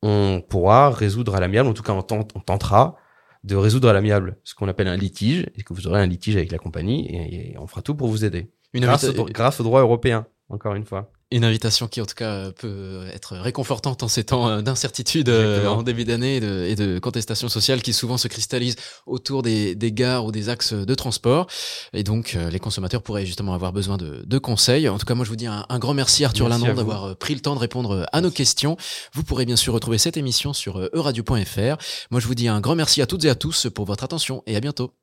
On 0.01 0.41
pourra 0.47 0.91
résoudre 0.91 1.35
à 1.35 1.39
l'amiable, 1.39 1.67
en 1.69 1.73
tout 1.73 1.83
cas 1.83 1.93
on, 1.93 2.01
tente- 2.01 2.31
on 2.35 2.39
tentera 2.39 2.95
de 3.43 3.55
résoudre 3.55 3.89
à 3.89 3.93
l'amiable 3.93 4.37
ce 4.43 4.53
qu'on 4.53 4.67
appelle 4.67 4.87
un 4.87 4.97
litige 4.97 5.45
et 5.55 5.63
que 5.63 5.73
vous 5.73 5.87
aurez 5.87 6.01
un 6.01 6.07
litige 6.07 6.35
avec 6.35 6.51
la 6.51 6.57
compagnie 6.57 7.07
et, 7.07 7.51
et 7.53 7.57
on 7.57 7.67
fera 7.67 7.81
tout 7.81 7.95
pour 7.95 8.07
vous 8.07 8.23
aider. 8.25 8.51
Une, 8.73 8.83
Grâce, 8.83 9.03
au, 9.05 9.25
grâce 9.25 9.59
au 9.59 9.63
droit 9.63 9.81
européen, 9.81 10.27
encore 10.49 10.75
une 10.75 10.85
fois. 10.85 11.11
Une 11.31 11.43
invitation 11.43 11.87
qui, 11.87 12.01
en 12.01 12.05
tout 12.05 12.15
cas, 12.15 12.51
peut 12.51 13.03
être 13.13 13.35
réconfortante 13.35 14.01
en 14.01 14.07
ces 14.07 14.23
temps 14.23 14.49
euh, 14.49 14.61
d'incertitude 14.61 15.29
euh, 15.29 15.67
en 15.67 15.83
début 15.83 16.03
d'année 16.03 16.37
et 16.37 16.39
de, 16.39 16.65
et 16.65 16.75
de 16.75 16.97
contestation 16.97 17.49
sociale 17.49 17.83
qui 17.83 17.93
souvent 17.93 18.17
se 18.17 18.27
cristallisent 18.27 18.77
autour 19.05 19.43
des, 19.43 19.75
des 19.75 19.91
gares 19.91 20.25
ou 20.25 20.31
des 20.31 20.49
axes 20.49 20.73
de 20.73 20.95
transport. 20.95 21.45
Et 21.93 22.03
donc, 22.03 22.33
euh, 22.35 22.49
les 22.49 22.59
consommateurs 22.59 23.03
pourraient 23.03 23.27
justement 23.27 23.53
avoir 23.53 23.73
besoin 23.73 23.97
de, 23.97 24.23
de 24.25 24.37
conseils. 24.39 24.89
En 24.89 24.97
tout 24.97 25.05
cas, 25.05 25.13
moi, 25.13 25.23
je 25.23 25.29
vous 25.29 25.35
dis 25.35 25.45
un, 25.45 25.65
un 25.69 25.79
grand 25.79 25.93
merci, 25.93 26.25
Arthur 26.25 26.49
vous. 26.49 26.65
d'avoir 26.65 27.15
pris 27.15 27.35
le 27.35 27.41
temps 27.41 27.53
de 27.53 27.59
répondre 27.59 28.07
à 28.11 28.21
nos 28.21 28.31
questions. 28.31 28.75
Vous 29.13 29.23
pourrez 29.23 29.45
bien 29.45 29.55
sûr 29.55 29.73
retrouver 29.73 29.99
cette 29.99 30.17
émission 30.17 30.53
sur 30.53 30.89
euradio.fr. 30.93 31.77
Moi, 32.09 32.19
je 32.19 32.27
vous 32.27 32.35
dis 32.35 32.47
un 32.47 32.59
grand 32.59 32.75
merci 32.75 33.03
à 33.03 33.05
toutes 33.05 33.25
et 33.25 33.29
à 33.29 33.35
tous 33.35 33.67
pour 33.73 33.85
votre 33.85 34.03
attention 34.03 34.41
et 34.47 34.55
à 34.55 34.59
bientôt. 34.59 34.93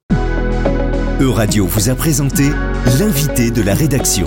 Euradio 1.20 1.66
vous 1.66 1.88
a 1.88 1.94
présenté 1.94 2.50
l'invité 2.98 3.50
de 3.50 3.62
la 3.62 3.74
rédaction. 3.74 4.26